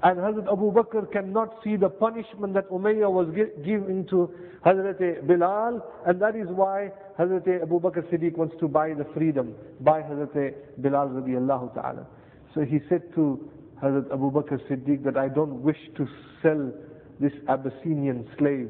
And 0.01 0.17
Hazrat 0.17 0.51
Abu 0.51 0.71
Bakr 0.71 1.11
cannot 1.11 1.55
see 1.63 1.75
the 1.75 1.89
punishment 1.89 2.53
that 2.53 2.69
Umayyah 2.69 3.11
was 3.11 3.27
giving 3.35 4.05
to 4.09 4.29
Hazrat 4.65 5.27
Bilal, 5.27 5.81
and 6.05 6.21
that 6.21 6.35
is 6.35 6.47
why 6.47 6.91
Hazrat 7.19 7.61
Abu 7.61 7.79
Bakr 7.79 8.03
Siddiq 8.11 8.37
wants 8.37 8.55
to 8.59 8.67
buy 8.67 8.93
the 8.93 9.05
freedom, 9.13 9.53
buy 9.81 10.01
Hazrat 10.01 10.53
Bilal 10.81 11.09
radiallahu 11.09 11.73
ta'ala. 11.75 12.07
So 12.55 12.61
he 12.61 12.79
said 12.89 13.03
to 13.15 13.49
Hazrat 13.83 14.11
Abu 14.11 14.31
Bakr 14.31 14.59
Siddiq 14.69 15.03
that 15.03 15.17
I 15.17 15.27
don't 15.27 15.61
wish 15.61 15.77
to 15.97 16.07
sell 16.41 16.71
this 17.19 17.33
Abyssinian 17.49 18.27
slave, 18.37 18.69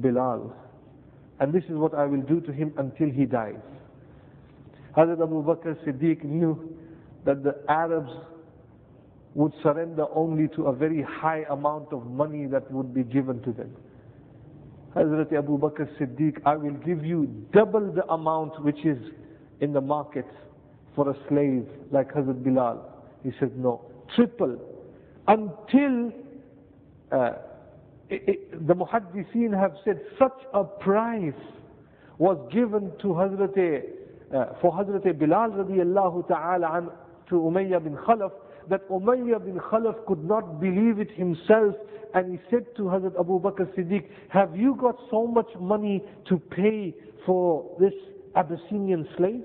Bilal. 0.00 0.54
And 1.40 1.52
this 1.52 1.64
is 1.64 1.76
what 1.76 1.94
I 1.94 2.06
will 2.06 2.22
do 2.22 2.40
to 2.40 2.52
him 2.52 2.72
until 2.78 3.10
he 3.10 3.24
dies. 3.24 3.60
Hazrat 4.96 5.22
Abu 5.22 5.42
Bakr 5.42 5.76
Siddiq 5.86 6.24
knew 6.24 6.76
that 7.24 7.42
the 7.42 7.56
Arabs 7.68 8.10
would 9.34 9.52
surrender 9.62 10.06
only 10.14 10.48
to 10.48 10.66
a 10.66 10.72
very 10.74 11.02
high 11.02 11.44
amount 11.50 11.92
of 11.92 12.06
money 12.06 12.46
that 12.46 12.70
would 12.72 12.94
be 12.94 13.02
given 13.04 13.40
to 13.42 13.52
them. 13.52 13.74
Hazrat 14.96 15.32
Abu 15.32 15.58
Bakr 15.58 15.86
Siddiq, 15.98 16.38
I 16.44 16.56
will 16.56 16.72
give 16.84 17.04
you 17.04 17.26
double 17.52 17.92
the 17.92 18.04
amount 18.06 18.62
which 18.64 18.84
is 18.84 18.98
in 19.60 19.72
the 19.72 19.80
market 19.80 20.26
for 20.96 21.10
a 21.10 21.14
slave 21.28 21.66
like 21.92 22.12
Hazrat 22.12 22.42
Bilal. 22.42 22.82
He 23.22 23.30
said, 23.38 23.56
no, 23.58 23.82
triple. 24.16 24.58
Until 25.28 26.12
uh, 27.12 27.32
it, 28.08 28.22
it, 28.26 28.66
the 28.66 28.74
Muhaddiseen 28.74 29.56
have 29.58 29.72
said 29.84 30.00
such 30.18 30.36
a 30.54 30.64
price 30.64 31.32
was 32.18 32.38
given 32.52 32.90
to 33.02 33.08
Hazrat 33.08 33.56
Uh, 34.34 34.44
for 34.60 34.72
Hazrat 34.72 35.18
Bilal 35.18 35.50
radiallahu 35.52 36.28
ta'ala 36.28 36.92
to 37.30 37.34
Umayyah 37.36 37.82
bin 37.82 37.96
Khalaf, 37.96 38.32
that 38.68 38.86
Umayyah 38.90 39.42
bin 39.42 39.58
Khalaf 39.58 40.04
could 40.06 40.22
not 40.22 40.60
believe 40.60 40.98
it 40.98 41.10
himself 41.12 41.74
and 42.14 42.32
he 42.32 42.38
said 42.50 42.66
to 42.76 42.82
Hazrat 42.82 43.18
Abu 43.18 43.40
Bakr 43.40 43.66
Siddiq, 43.74 44.04
have 44.28 44.54
you 44.54 44.74
got 44.74 44.96
so 45.10 45.26
much 45.26 45.48
money 45.58 46.02
to 46.28 46.38
pay 46.38 46.94
for 47.24 47.74
this 47.80 47.94
Abyssinian 48.36 49.08
slave? 49.16 49.44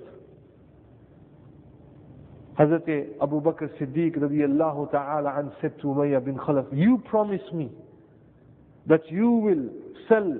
Hazrat 2.60 3.08
Abu 3.22 3.42
Bakr 3.42 3.70
Siddiq 3.80 4.18
radiallahu 4.18 4.92
ta'ala 4.92 5.50
said 5.62 5.80
to 5.80 5.88
Umayyah 5.88 6.26
bin 6.26 6.36
Khalaf, 6.36 6.66
you 6.74 7.02
promise 7.10 7.42
me 7.54 7.72
that 8.88 9.10
you 9.10 9.30
will 9.32 9.70
sell 10.10 10.40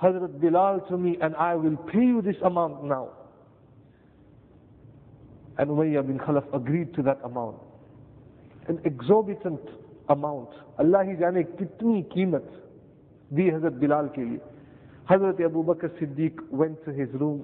Hazrat 0.00 0.40
Bilal 0.40 0.80
to 0.88 0.96
me 0.96 1.18
and 1.20 1.34
I 1.34 1.56
will 1.56 1.76
pay 1.76 1.98
you 1.98 2.22
this 2.22 2.36
amount 2.44 2.84
now 2.84 3.08
And 5.59 5.69
Umayyah 5.69 6.05
bin 6.07 6.19
Khalaf 6.19 6.43
agreed 6.53 6.93
to 6.95 7.01
that 7.03 7.19
amount. 7.23 7.57
An 8.67 8.79
exorbitant 8.83 9.61
amount. 10.09 10.49
Allah 10.79 11.03
ही 11.05 11.15
जाने 11.21 11.43
कितनी 11.57 12.01
कीमत 12.13 12.51
दी 13.33 13.49
हजरत 13.49 13.73
बिलाल 13.79 14.07
के 14.15 14.23
लिए 14.29 14.39
Hazrat 15.09 15.39
Abu 15.45 15.63
Bakr 15.63 15.89
Siddiq 15.99 16.33
went 16.49 16.83
to 16.83 16.91
his 16.91 17.07
room. 17.13 17.43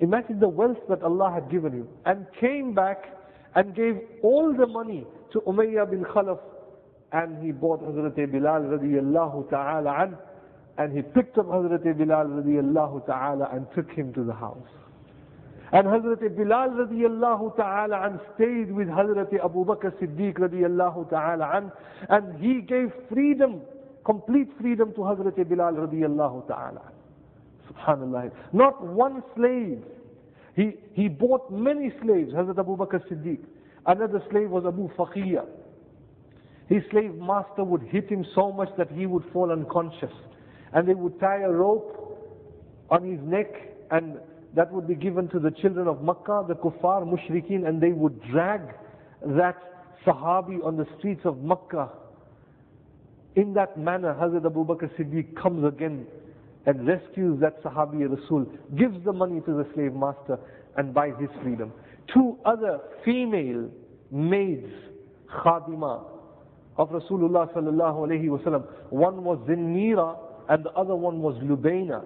Imagine 0.00 0.40
the 0.40 0.48
wealth 0.48 0.78
that 0.88 1.02
Allah 1.02 1.30
had 1.32 1.50
given 1.50 1.72
him 1.72 1.88
and 2.04 2.26
came 2.40 2.74
back 2.74 3.04
and 3.54 3.74
gave 3.74 3.98
all 4.22 4.52
the 4.52 4.66
money 4.66 5.06
to 5.32 5.40
Umayyah 5.40 5.88
bin 5.90 6.04
Khalaf 6.04 6.38
and 7.12 7.42
he 7.44 7.52
bought 7.52 7.80
Hazrat 7.82 8.14
Bilal 8.32 8.62
radiallahu 8.76 9.48
ta'ala 9.50 10.02
an 10.02 10.18
and 10.78 10.96
he 10.96 11.02
picked 11.02 11.38
up 11.38 11.46
Hazrat 11.46 11.84
Bilal 11.96 12.26
radiallahu 12.26 13.06
ta'ala 13.06 13.50
and 13.52 13.66
took 13.74 13.90
him 13.92 14.12
to 14.14 14.24
the 14.24 14.34
house. 14.34 14.68
And 15.73 15.87
Hazrat 15.87 16.21
Bilal 16.37 16.69
radiallahu 16.85 17.55
ta'ala 17.57 18.05
an 18.05 18.19
stayed 18.35 18.71
with 18.71 18.87
Hazrat 18.87 19.33
Abu 19.43 19.65
Bakr 19.65 19.91
Siddiq 19.99 20.37
radiallahu 20.37 21.09
ta'ala 21.09 21.49
an 21.51 21.71
and 22.09 22.39
he 22.39 22.61
gave 22.61 22.91
freedom 23.11 23.61
complete 24.05 24.49
freedom 24.61 24.91
to 24.93 24.99
Hazrat 24.99 25.35
Bilal 25.49 25.73
radiallahu 25.73 26.47
ta'ala. 26.47 26.91
Subhanallah. 27.71 28.31
Not 28.53 28.85
one 28.85 29.23
slave. 29.35 29.81
He, 30.55 30.73
he 30.93 31.07
bought 31.07 31.51
many 31.51 31.91
slaves, 32.03 32.33
Hazrat 32.33 32.59
Abu 32.59 32.77
Bakr 32.77 33.01
Siddiq. 33.09 33.39
Another 33.87 34.21
slave 34.29 34.51
was 34.51 34.65
Abu 34.67 34.89
Faqiyya. 34.95 35.43
His 36.69 36.83
slave 36.91 37.15
master 37.15 37.63
would 37.63 37.81
hit 37.83 38.09
him 38.09 38.25
so 38.35 38.51
much 38.51 38.69
that 38.77 38.91
he 38.91 39.05
would 39.05 39.23
fall 39.33 39.51
unconscious. 39.51 40.11
And 40.73 40.87
they 40.87 40.93
would 40.93 41.19
tie 41.19 41.41
a 41.41 41.49
rope 41.51 41.99
on 42.89 43.03
his 43.09 43.19
neck 43.23 43.47
and 43.91 44.19
that 44.55 44.71
would 44.71 44.87
be 44.87 44.95
given 44.95 45.27
to 45.29 45.39
the 45.39 45.51
children 45.51 45.87
of 45.87 46.01
Makkah, 46.03 46.45
the 46.47 46.55
kuffar, 46.55 47.03
mushrikeen, 47.05 47.67
and 47.67 47.81
they 47.81 47.91
would 47.91 48.21
drag 48.31 48.61
that 49.25 49.57
sahabi 50.05 50.63
on 50.63 50.77
the 50.77 50.85
streets 50.99 51.21
of 51.25 51.41
Makkah 51.43 51.89
in 53.35 53.53
that 53.55 53.77
manner, 53.77 54.13
Hazrat 54.13 54.45
Abu 54.45 54.63
Bakr 54.65 54.89
Siddiq 54.97 55.35
comes 55.35 55.65
again 55.65 56.05
and 56.65 56.87
rescues 56.87 57.39
that 57.41 57.61
Sahabi 57.63 58.07
Rasul, 58.07 58.45
gives 58.77 59.03
the 59.03 59.11
money 59.11 59.41
to 59.41 59.51
the 59.53 59.67
slave 59.73 59.93
master 59.93 60.37
and 60.77 60.93
buys 60.93 61.13
his 61.19 61.29
freedom. 61.41 61.71
Two 62.13 62.37
other 62.45 62.79
female 63.03 63.69
maids, 64.11 64.67
khadima 65.43 66.05
of 66.77 66.89
Rasulullah 66.89 67.51
sallallahu 67.53 68.07
alayhi 68.07 68.27
wasallam. 68.27 68.65
One 68.91 69.23
was 69.23 69.39
Zinnira 69.49 70.17
and 70.49 70.63
the 70.63 70.71
other 70.71 70.95
one 70.95 71.19
was 71.21 71.35
Lubayna 71.43 72.03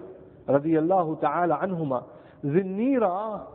radiyallahu 0.48 1.20
ta'ala 1.20 1.60
anhuma. 1.62 2.04
Zinnira 2.44 3.46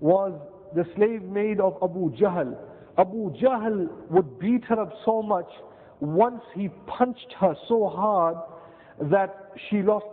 was 0.00 0.32
the 0.74 0.84
slave 0.96 1.22
maid 1.22 1.60
of 1.60 1.76
Abu 1.82 2.10
Jahl. 2.16 2.56
Abu 2.98 3.30
Jahl 3.40 3.88
would 4.10 4.38
beat 4.38 4.64
her 4.64 4.80
up 4.80 4.92
so 5.04 5.22
much 5.22 5.48
once 6.00 6.42
he 6.54 6.68
punched 6.86 7.32
her 7.38 7.54
so 7.68 7.88
hard 7.88 8.36
that 9.10 9.52
she 9.68 9.82
lost 9.82 10.06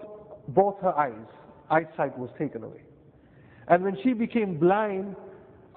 both 0.49 0.75
her 0.81 0.97
eyes. 0.97 1.13
Eyesight 1.69 2.17
was 2.17 2.29
taken 2.37 2.63
away. 2.63 2.81
And 3.67 3.83
when 3.83 3.97
she 4.03 4.13
became 4.13 4.57
blind, 4.57 5.15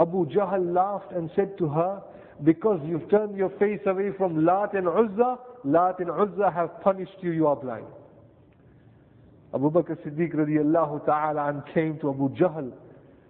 Abu 0.01 0.27
Jahl 0.27 0.75
laughed 0.75 1.13
and 1.13 1.31
said 1.37 1.57
to 1.59 1.69
her, 1.69 2.03
because 2.45 2.81
you've 2.85 3.09
turned 3.09 3.37
your 3.37 3.51
face 3.59 3.81
away 3.87 4.11
from 4.17 4.45
Lat 4.45 4.75
and 4.75 4.89
Uzza, 4.89 5.39
Lat 5.65 6.01
and 6.01 6.11
Uzza 6.11 6.51
have 6.51 6.81
punished 6.81 7.17
you, 7.21 7.31
you 7.31 7.47
are 7.47 7.57
blind. 7.57 7.87
Abu 9.54 9.72
Bakr 9.72 9.96
Siddiq 10.06 10.34
radiallahu 10.36 11.06
ta'ala 11.06 11.50
and 11.50 11.64
came 11.74 11.98
to 12.00 12.10
Abu 12.10 12.30
Jahl 12.36 12.72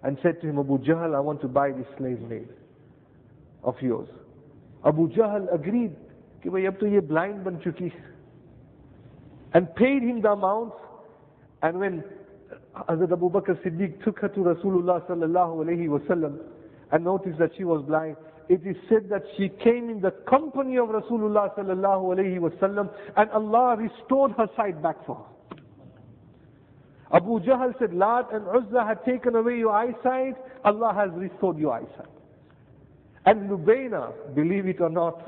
and 0.02 0.18
said 0.22 0.40
to 0.40 0.48
him, 0.48 0.58
Abu 0.58 0.78
Jahl, 0.78 1.14
I 1.14 1.20
want 1.20 1.40
to 1.42 1.48
buy 1.48 1.70
this 1.70 1.86
slave 1.96 2.20
maid 2.20 2.48
of 3.62 3.74
yours. 3.80 4.08
Abu 4.84 5.08
Jahl 5.10 5.46
agreed 5.52 5.94
कि 6.42 6.50
भाई 6.50 6.64
अब 6.66 6.76
तो 6.80 6.86
ये 6.86 7.00
blind 7.08 7.44
बन 7.44 7.56
चुकी 7.64 7.92
and 9.54 9.74
paid 9.76 10.02
him 10.02 10.20
the 10.20 10.30
amount 10.30 10.72
and 11.62 11.78
when 11.80 12.04
Hazrat 12.88 13.12
Abu 13.12 13.30
Bakr 13.30 13.56
Siddiq 13.64 14.04
took 14.04 14.18
her 14.20 14.28
to 14.28 14.40
Rasulullah 14.40 15.04
sallallahu 15.08 15.64
alayhi 15.64 15.88
wasallam 15.88 16.38
and 16.92 17.04
noticed 17.04 17.38
that 17.38 17.50
she 17.56 17.64
was 17.64 17.82
blind 17.86 18.16
it 18.48 18.64
is 18.66 18.76
said 18.88 19.08
that 19.10 19.22
she 19.36 19.48
came 19.48 19.90
in 19.90 20.00
the 20.00 20.12
company 20.28 20.76
of 20.78 20.88
Rasulullah 20.88 21.54
sallallahu 21.56 22.14
alayhi 22.16 22.38
wasallam 22.38 22.88
and 23.16 23.30
Allah 23.30 23.76
restored 23.76 24.32
her 24.32 24.48
sight 24.56 24.80
back 24.82 25.04
for 25.06 25.16
her 25.16 25.31
Abu 27.13 27.39
Jahl 27.41 27.73
said 27.79 27.93
"Lat 27.93 28.27
and 28.33 28.45
Uzza 28.47 28.83
had 28.85 29.05
taken 29.05 29.35
away 29.35 29.57
your 29.59 29.71
eyesight, 29.71 30.35
Allah 30.65 30.93
has 30.95 31.11
restored 31.13 31.59
your 31.59 31.73
eyesight. 31.73 32.09
And 33.25 33.49
Lubaina, 33.49 34.11
believe 34.35 34.65
it 34.65 34.81
or 34.81 34.89
not, 34.89 35.21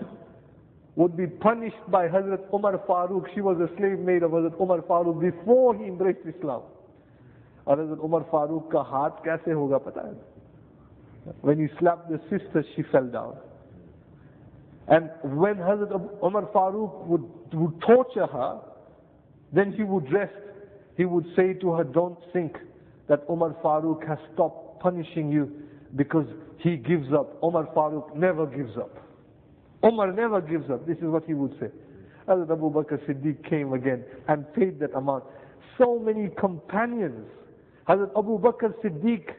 would 0.96 1.16
be 1.16 1.28
punished 1.28 1.90
by 1.90 2.08
Hazrat 2.08 2.42
Umar 2.54 2.78
Farooq. 2.88 3.26
She 3.36 3.42
was 3.42 3.58
a 3.60 3.70
slave 3.78 4.00
maid 4.00 4.24
of 4.24 4.32
Hazrat 4.32 4.60
Umar 4.60 4.82
Farooq 4.82 5.20
before 5.22 5.76
he 5.76 5.86
embraced 5.86 6.26
Islam. 6.26 6.64
And 7.68 7.80
Hazrat 7.80 8.04
Umar 8.04 8.24
Farooq 8.32 8.72
का 8.72 8.84
हाथ 8.90 9.24
कैसे 9.24 9.54
होगा 9.54 10.16
When 11.42 11.60
he 11.60 11.68
slapped 11.80 12.10
the 12.10 12.20
sister, 12.30 12.64
she 12.76 12.84
fell 12.84 13.06
down. 13.06 13.38
And 14.88 15.10
when 15.24 15.56
Hazrat 15.58 16.24
Umar 16.24 16.44
Farooq 16.54 17.06
would, 17.06 17.24
would 17.54 17.82
torture 17.82 18.28
her, 18.28 18.60
then 19.54 19.72
he 19.74 19.84
would 19.84 20.12
rest 20.12 20.34
he 20.98 21.06
would 21.06 21.26
say 21.36 21.54
to 21.54 21.72
her 21.74 21.84
don't 21.84 22.18
think 22.34 22.58
that 23.08 23.24
Umar 23.30 23.56
Farooq 23.64 24.08
has 24.08 24.18
stopped 24.34 24.80
punishing 24.82 25.32
you 25.32 25.52
because 25.96 26.28
he 26.60 26.78
gives 26.78 27.12
up 27.14 27.38
Umar 27.44 27.66
Farooq 27.76 28.16
never 28.16 28.46
gives 28.46 28.76
up 28.78 29.06
Umar 29.86 30.12
never 30.12 30.42
gives 30.42 30.70
up. 30.72 30.86
This 30.88 30.98
is 30.98 31.04
what 31.06 31.26
he 31.26 31.34
would 31.36 31.52
say. 31.60 31.68
Hazrat 32.28 32.52
Abu 32.52 32.72
Bakr 32.72 32.98
Siddiq 33.08 33.48
came 33.48 33.74
again 33.74 34.04
and 34.28 34.52
paid 34.54 34.80
that 34.80 34.96
amount. 34.96 35.24
So 35.78 36.00
many 36.00 36.30
companions. 36.40 37.28
Hazrat 37.88 38.10
Abu 38.18 38.40
Bakr 38.40 38.74
Siddiq, 38.84 39.30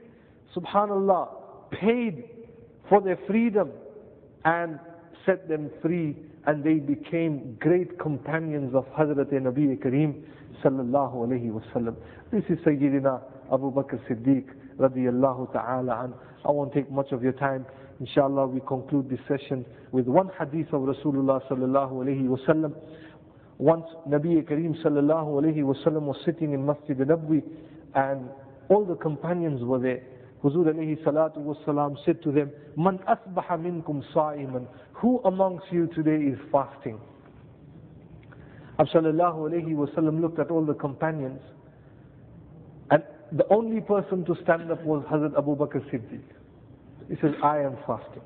subhanallah, 0.54 1.28
paid 1.72 2.24
for 2.88 3.00
their 3.00 3.18
freedom 3.26 3.72
and 4.44 4.78
set 5.24 5.48
them 5.48 5.68
free 5.82 6.14
and 6.46 6.62
they 6.62 6.74
became 6.74 7.56
great 7.58 7.98
companions 7.98 8.72
of 8.72 8.84
Hazrat 8.96 9.32
Nabi 9.32 9.76
Kareem 9.82 10.22
sallallahu 10.62 11.26
alayhi. 11.26 11.94
This 12.32 12.44
is 12.48 12.58
Sayyidina 12.64 13.20
Abu 13.52 13.70
Bakr 13.72 13.98
Siddiq 14.08 14.44
radiyallahu 14.78 15.52
ta'ala 15.52 16.04
an. 16.04 16.14
I 16.44 16.50
won't 16.50 16.72
take 16.72 16.90
much 16.90 17.12
of 17.12 17.22
your 17.22 17.32
time. 17.32 17.66
Inshallah, 18.00 18.46
we 18.46 18.60
conclude 18.60 19.08
this 19.08 19.20
session 19.26 19.64
with 19.92 20.06
one 20.06 20.30
hadith 20.38 20.68
of 20.72 20.82
Rasulullah 20.82 21.40
sallallahu 21.48 21.92
alayhi 22.04 22.26
wasallam. 22.28 22.74
Once 23.58 23.86
Nabi 24.08 24.42
Kareem 24.46 24.74
sallallahu 24.84 25.42
alayhi 25.42 25.62
wasallam 25.62 26.02
was 26.02 26.16
sitting 26.24 26.52
in 26.52 26.64
Masjid 26.66 27.00
al-Nabwi 27.00 27.42
and 27.94 28.28
all 28.68 28.84
the 28.84 28.96
companions 28.96 29.62
were 29.64 29.78
there. 29.78 30.02
Huzur 30.44 30.66
alayhi 30.66 31.02
salatu 31.04 31.38
wasalam 31.38 31.96
said 32.04 32.22
to 32.22 32.30
them, 32.32 32.50
Man 32.76 32.98
asbaha 33.08 33.58
minkum 33.58 34.02
sa'iman. 34.12 34.66
Who 34.94 35.20
amongst 35.24 35.66
you 35.72 35.86
today 35.88 36.22
is 36.26 36.38
fasting? 36.52 37.00
Sallallahu 38.78 39.50
alayhi 39.50 39.74
wasallam 39.74 40.20
looked 40.20 40.38
at 40.38 40.50
all 40.50 40.64
the 40.64 40.74
companions 40.74 41.40
and 42.90 43.02
the 43.32 43.46
only 43.48 43.80
person 43.80 44.24
to 44.26 44.36
stand 44.42 44.70
up 44.70 44.82
was 44.84 45.02
Hazrat 45.10 45.36
Abu 45.36 45.56
Bakr 45.56 45.80
Siddiq. 45.90 46.20
He 47.08 47.16
says, 47.20 47.32
I 47.42 47.60
am 47.60 47.76
fasting. 47.86 48.22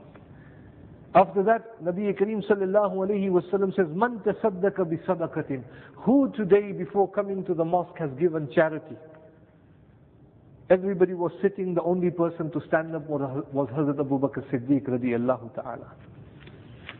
After 1.14 1.42
that, 1.44 1.82
Nabi 1.84 2.12
Kareem 2.18 2.44
sallallahu 2.48 2.94
alayhi 2.94 3.30
wasallam 3.30 3.74
says, 3.74 3.86
Man 3.94 4.20
tasaddaqa 4.20 4.88
bi 4.88 4.96
sadaqatin. 5.06 5.62
Who 6.04 6.32
today 6.36 6.72
before 6.72 7.10
coming 7.10 7.44
to 7.46 7.54
the 7.54 7.64
mosque 7.64 7.98
has 7.98 8.10
given 8.18 8.48
charity? 8.54 8.96
Everybody 10.70 11.14
was 11.14 11.32
sitting, 11.42 11.74
the 11.74 11.82
only 11.82 12.10
person 12.10 12.50
to 12.52 12.62
stand 12.68 12.94
up 12.94 13.08
was 13.08 13.68
Hazrat 13.70 13.98
Abu 13.98 14.20
Bakr 14.20 14.42
Siddiq 14.52 14.84
radiallahu 14.88 15.54
ta'ala. 15.56 15.92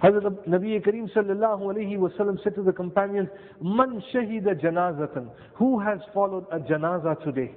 Hazrat 0.01 0.47
Nabi 0.47 0.79
Kareem 0.85 1.09
sallallahu 1.13 1.61
alayhi 1.73 1.97
wasallam 1.97 2.41
said 2.43 2.55
to 2.55 2.63
the 2.63 2.71
companions, 2.73 3.29
Man 3.61 4.03
shahida 4.13 4.53
janazatan. 4.61 5.29
Who 5.55 5.79
has 5.79 5.99
followed 6.13 6.45
a 6.51 6.59
janaza 6.59 7.23
today? 7.23 7.51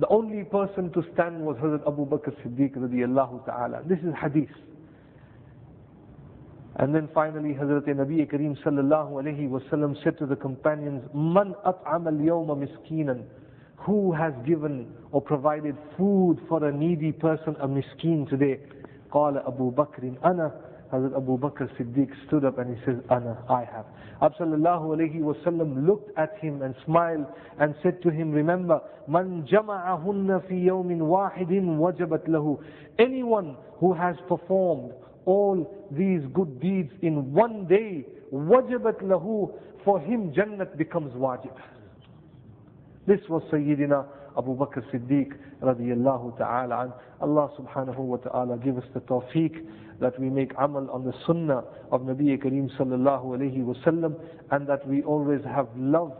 The 0.00 0.08
only 0.08 0.42
person 0.44 0.90
to 0.92 1.04
stand 1.14 1.40
was 1.40 1.56
Hazrat 1.58 1.86
Abu 1.86 2.04
Bakr 2.06 2.34
Siddiq 2.42 2.76
radiallahu 2.76 3.46
ta'ala. 3.46 3.82
This 3.86 4.00
is 4.00 4.12
hadith. 4.20 4.50
And 6.76 6.92
then 6.92 7.08
finally 7.14 7.54
Hazrat 7.54 7.86
Nabi 7.86 8.28
Kareem 8.28 8.60
sallallahu 8.64 9.12
alayhi 9.22 9.48
wasallam 9.48 10.02
said 10.02 10.18
to 10.18 10.26
the 10.26 10.34
companions, 10.36 11.02
Man 11.14 11.54
at'am 11.64 12.06
al-yawma 12.08 12.66
miskinan. 12.66 13.22
Who 13.86 14.12
has 14.12 14.32
given 14.46 14.92
or 15.12 15.20
provided 15.20 15.76
food 15.96 16.38
for 16.48 16.64
a 16.66 16.72
needy 16.72 17.12
person, 17.12 17.54
a 17.60 17.68
miskin 17.68 18.26
today? 18.28 18.58
قال 19.14 19.36
أبو 19.38 19.70
بكر 19.70 20.12
أنا 20.24 20.52
Hazrat 20.91 21.15
Abu 21.15 21.37
Bakr 21.37 21.69
Siddiq 21.77 22.09
stood 22.27 22.43
up 22.45 22.57
and 22.57 22.75
he 22.75 22.83
says, 22.85 22.95
Ana, 23.09 23.43
I 23.47 23.63
have. 23.65 23.85
Absallallahu 24.21 24.97
alayhi 24.97 25.19
wasallam 25.21 25.85
looked 25.85 26.17
at 26.17 26.35
him 26.39 26.61
and 26.63 26.73
smiled 26.85 27.25
and 27.59 27.75
said 27.83 28.01
to 28.01 28.09
him, 28.09 28.31
remember, 28.31 28.81
Man 29.07 29.47
jama'ahunna 29.51 30.47
fi 30.47 30.55
yawmin 30.55 30.99
wahidin 30.99 31.77
wajabat 31.77 32.27
lahu. 32.27 32.59
Anyone 32.97 33.55
who 33.79 33.93
has 33.93 34.15
performed 34.27 34.93
all 35.25 35.87
these 35.91 36.21
good 36.33 36.59
deeds 36.59 36.91
in 37.03 37.31
one 37.33 37.67
day, 37.67 38.05
wajibat 38.33 39.01
lahu, 39.03 39.51
for 39.85 39.99
him 39.99 40.31
Jannat 40.33 40.75
becomes 40.77 41.13
wajib. 41.13 41.53
This 43.05 43.19
was 43.29 43.43
Sayyidina 43.51 44.05
Abu 44.37 44.55
Bakr 44.55 44.83
Siddiq 44.91 45.33
radiyallahu 45.61 46.37
ta'ala. 46.37 46.93
Allah 47.21 47.49
subhanahu 47.59 47.97
wa 47.97 48.17
ta'ala 48.17 48.57
give 48.57 48.77
us 48.77 48.83
the 48.93 49.01
tawfiq 49.01 49.53
that 49.99 50.19
we 50.19 50.29
make 50.29 50.51
amal 50.57 50.89
on 50.91 51.03
the 51.05 51.13
sunnah 51.27 51.63
of 51.91 52.01
Nabi 52.01 52.37
Kareem 52.41 52.69
sallallahu 52.77 53.25
alayhi 53.37 53.63
wasallam 53.63 54.15
and 54.51 54.67
that 54.67 54.87
we 54.87 55.03
always 55.03 55.41
have 55.45 55.67
love 55.75 56.13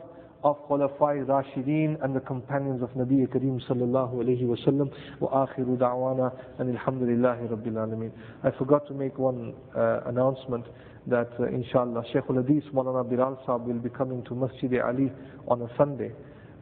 of 0.44 0.58
Khulafai 0.70 1.26
Rashideen 1.26 2.02
and 2.04 2.16
the 2.16 2.20
companions 2.22 2.82
of 2.82 2.90
Nabi 2.92 3.28
Kareem 3.28 3.62
sallallahu 3.70 4.16
alayhi 4.16 4.44
wasallam 4.44 4.92
wa 5.20 5.46
akhiru 5.46 5.78
da'wana 5.78 6.32
and 6.60 6.78
alhamdulillahi 6.78 7.50
rabbil 7.50 7.74
alameen. 7.74 8.12
I 8.44 8.52
forgot 8.58 8.88
to 8.88 8.94
make 8.94 9.18
one 9.18 9.54
uh, 9.76 10.02
announcement 10.06 10.66
that 11.08 11.30
uh, 11.40 11.48
inshallah 11.48 12.04
Shaykh 12.14 12.24
al-Hadith 12.30 12.66
Maulana 12.74 13.10
Bilal 13.10 13.42
Sahib 13.46 13.68
will 13.68 13.80
be 13.80 13.90
coming 13.90 14.24
to 14.26 14.36
Masjid 14.36 14.80
Ali 14.80 15.12
on 15.48 15.62
a 15.62 15.68
Sunday. 15.78 16.12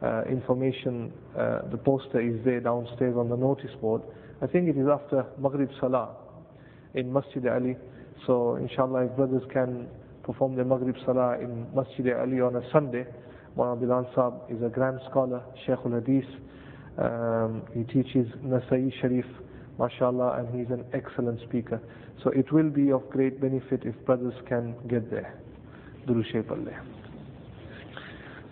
Uh, 0.02 0.22
information, 0.30 1.12
uh, 1.36 1.62
the 1.72 1.76
poster 1.76 2.20
is 2.20 2.38
there 2.44 2.60
downstairs 2.60 3.16
on 3.16 3.28
the 3.28 3.36
notice 3.36 3.70
board. 3.80 4.00
I 4.40 4.46
think 4.46 4.68
it 4.68 4.76
is 4.78 4.86
after 4.88 5.26
Maghrib 5.40 5.70
Salah 5.80 6.10
in 6.94 7.12
Masjid 7.12 7.46
Ali. 7.48 7.76
So 8.26 8.56
inshallah 8.56 9.06
if 9.06 9.16
brothers 9.16 9.42
can 9.52 9.88
perform 10.22 10.56
the 10.56 10.64
Maghrib 10.64 10.96
Salah 11.06 11.38
in 11.38 11.66
Masjid 11.74 12.12
Ali 12.14 12.40
on 12.40 12.56
a 12.56 12.70
Sunday, 12.72 13.06
Maulana 13.56 13.80
Bilal 13.80 14.04
Saab 14.14 14.54
is 14.54 14.62
a 14.62 14.68
grand 14.68 15.00
scholar, 15.10 15.42
Shaykh 15.66 15.78
al-Hadith. 15.84 16.24
Um, 16.98 17.62
he 17.74 17.84
teaches 17.84 18.26
Nasai 18.44 18.92
Sharif, 19.00 19.24
mashallah, 19.78 20.38
and 20.38 20.58
he's 20.58 20.70
an 20.70 20.84
excellent 20.92 21.40
speaker. 21.48 21.80
So 22.22 22.30
it 22.30 22.52
will 22.52 22.70
be 22.70 22.90
of 22.92 23.08
great 23.10 23.40
benefit 23.40 23.82
if 23.84 23.94
brothers 24.04 24.34
can 24.48 24.74
get 24.88 25.10
there. 25.10 25.40
Duru. 26.06 26.97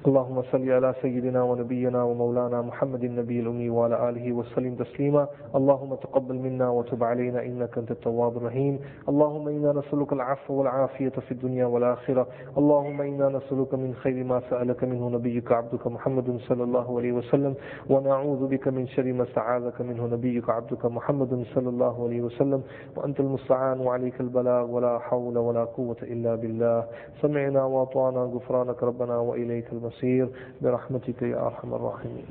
اللهم 0.05 0.43
صل 0.43 0.71
على 0.71 0.95
سيدنا 1.03 1.43
ونبينا 1.43 2.03
ومولانا 2.03 2.63
محمد 2.63 3.05
النبي 3.05 3.41
الأمي 3.41 3.71
وعلى 3.71 4.09
آله 4.09 4.33
وسلم 4.33 4.75
تسليما. 4.75 5.29
اللهم 5.55 5.95
تقبل 5.95 6.35
منا 6.35 6.71
وتب 6.71 7.05
علينا 7.05 7.43
إنك 7.43 7.79
أنت 7.79 7.91
التواب 7.91 8.37
الرحيم. 8.37 8.79
اللهم 9.09 9.49
إنا 9.49 9.73
نسألك 9.73 10.13
العفو 10.13 10.55
والعافية 10.55 11.09
في 11.09 11.33
الدنيا 11.33 11.67
والآخرة. 11.67 12.27
اللهم 12.59 13.01
إنا 13.01 13.29
نسألك 13.29 13.75
من 13.75 13.95
خير 13.95 14.25
ما 14.25 14.41
سألك 14.51 14.85
منه 14.85 15.09
نبيك 15.09 15.53
عبدك 15.53 15.87
محمد 15.87 16.39
صلى 16.49 16.63
الله 16.65 16.99
عليه 16.99 17.13
وسلم. 17.13 17.55
ونعوذ 17.91 18.47
بك 18.47 18.69
من 18.69 18.87
شر 18.87 19.13
ما 19.13 19.23
استعاذك 19.23 19.81
منه 19.81 20.07
نبيك 20.07 20.51
عبدك 20.51 20.87
محمد 20.87 21.45
صلى 21.55 21.69
الله 21.69 22.05
عليه 22.07 22.21
وسلم. 22.23 22.63
وأنت 22.97 23.21
المستعان 23.21 23.81
وعليك 23.81 24.21
البلاغ. 24.21 24.71
ولا 24.71 24.99
حول 24.99 25.39
ولا 25.39 25.65
قوة 25.65 25.97
إلا 26.03 26.35
بالله. 26.35 26.85
سمعنا 27.23 27.65
وأطعنا 27.65 28.21
غفرانك 28.21 28.83
ربنا 28.83 29.19
وإليك 29.19 29.73
المصير 29.87 30.29
برحمتك 30.63 31.23
يا 31.23 31.47
أرحم 31.47 31.75
الراحمين. 31.75 32.27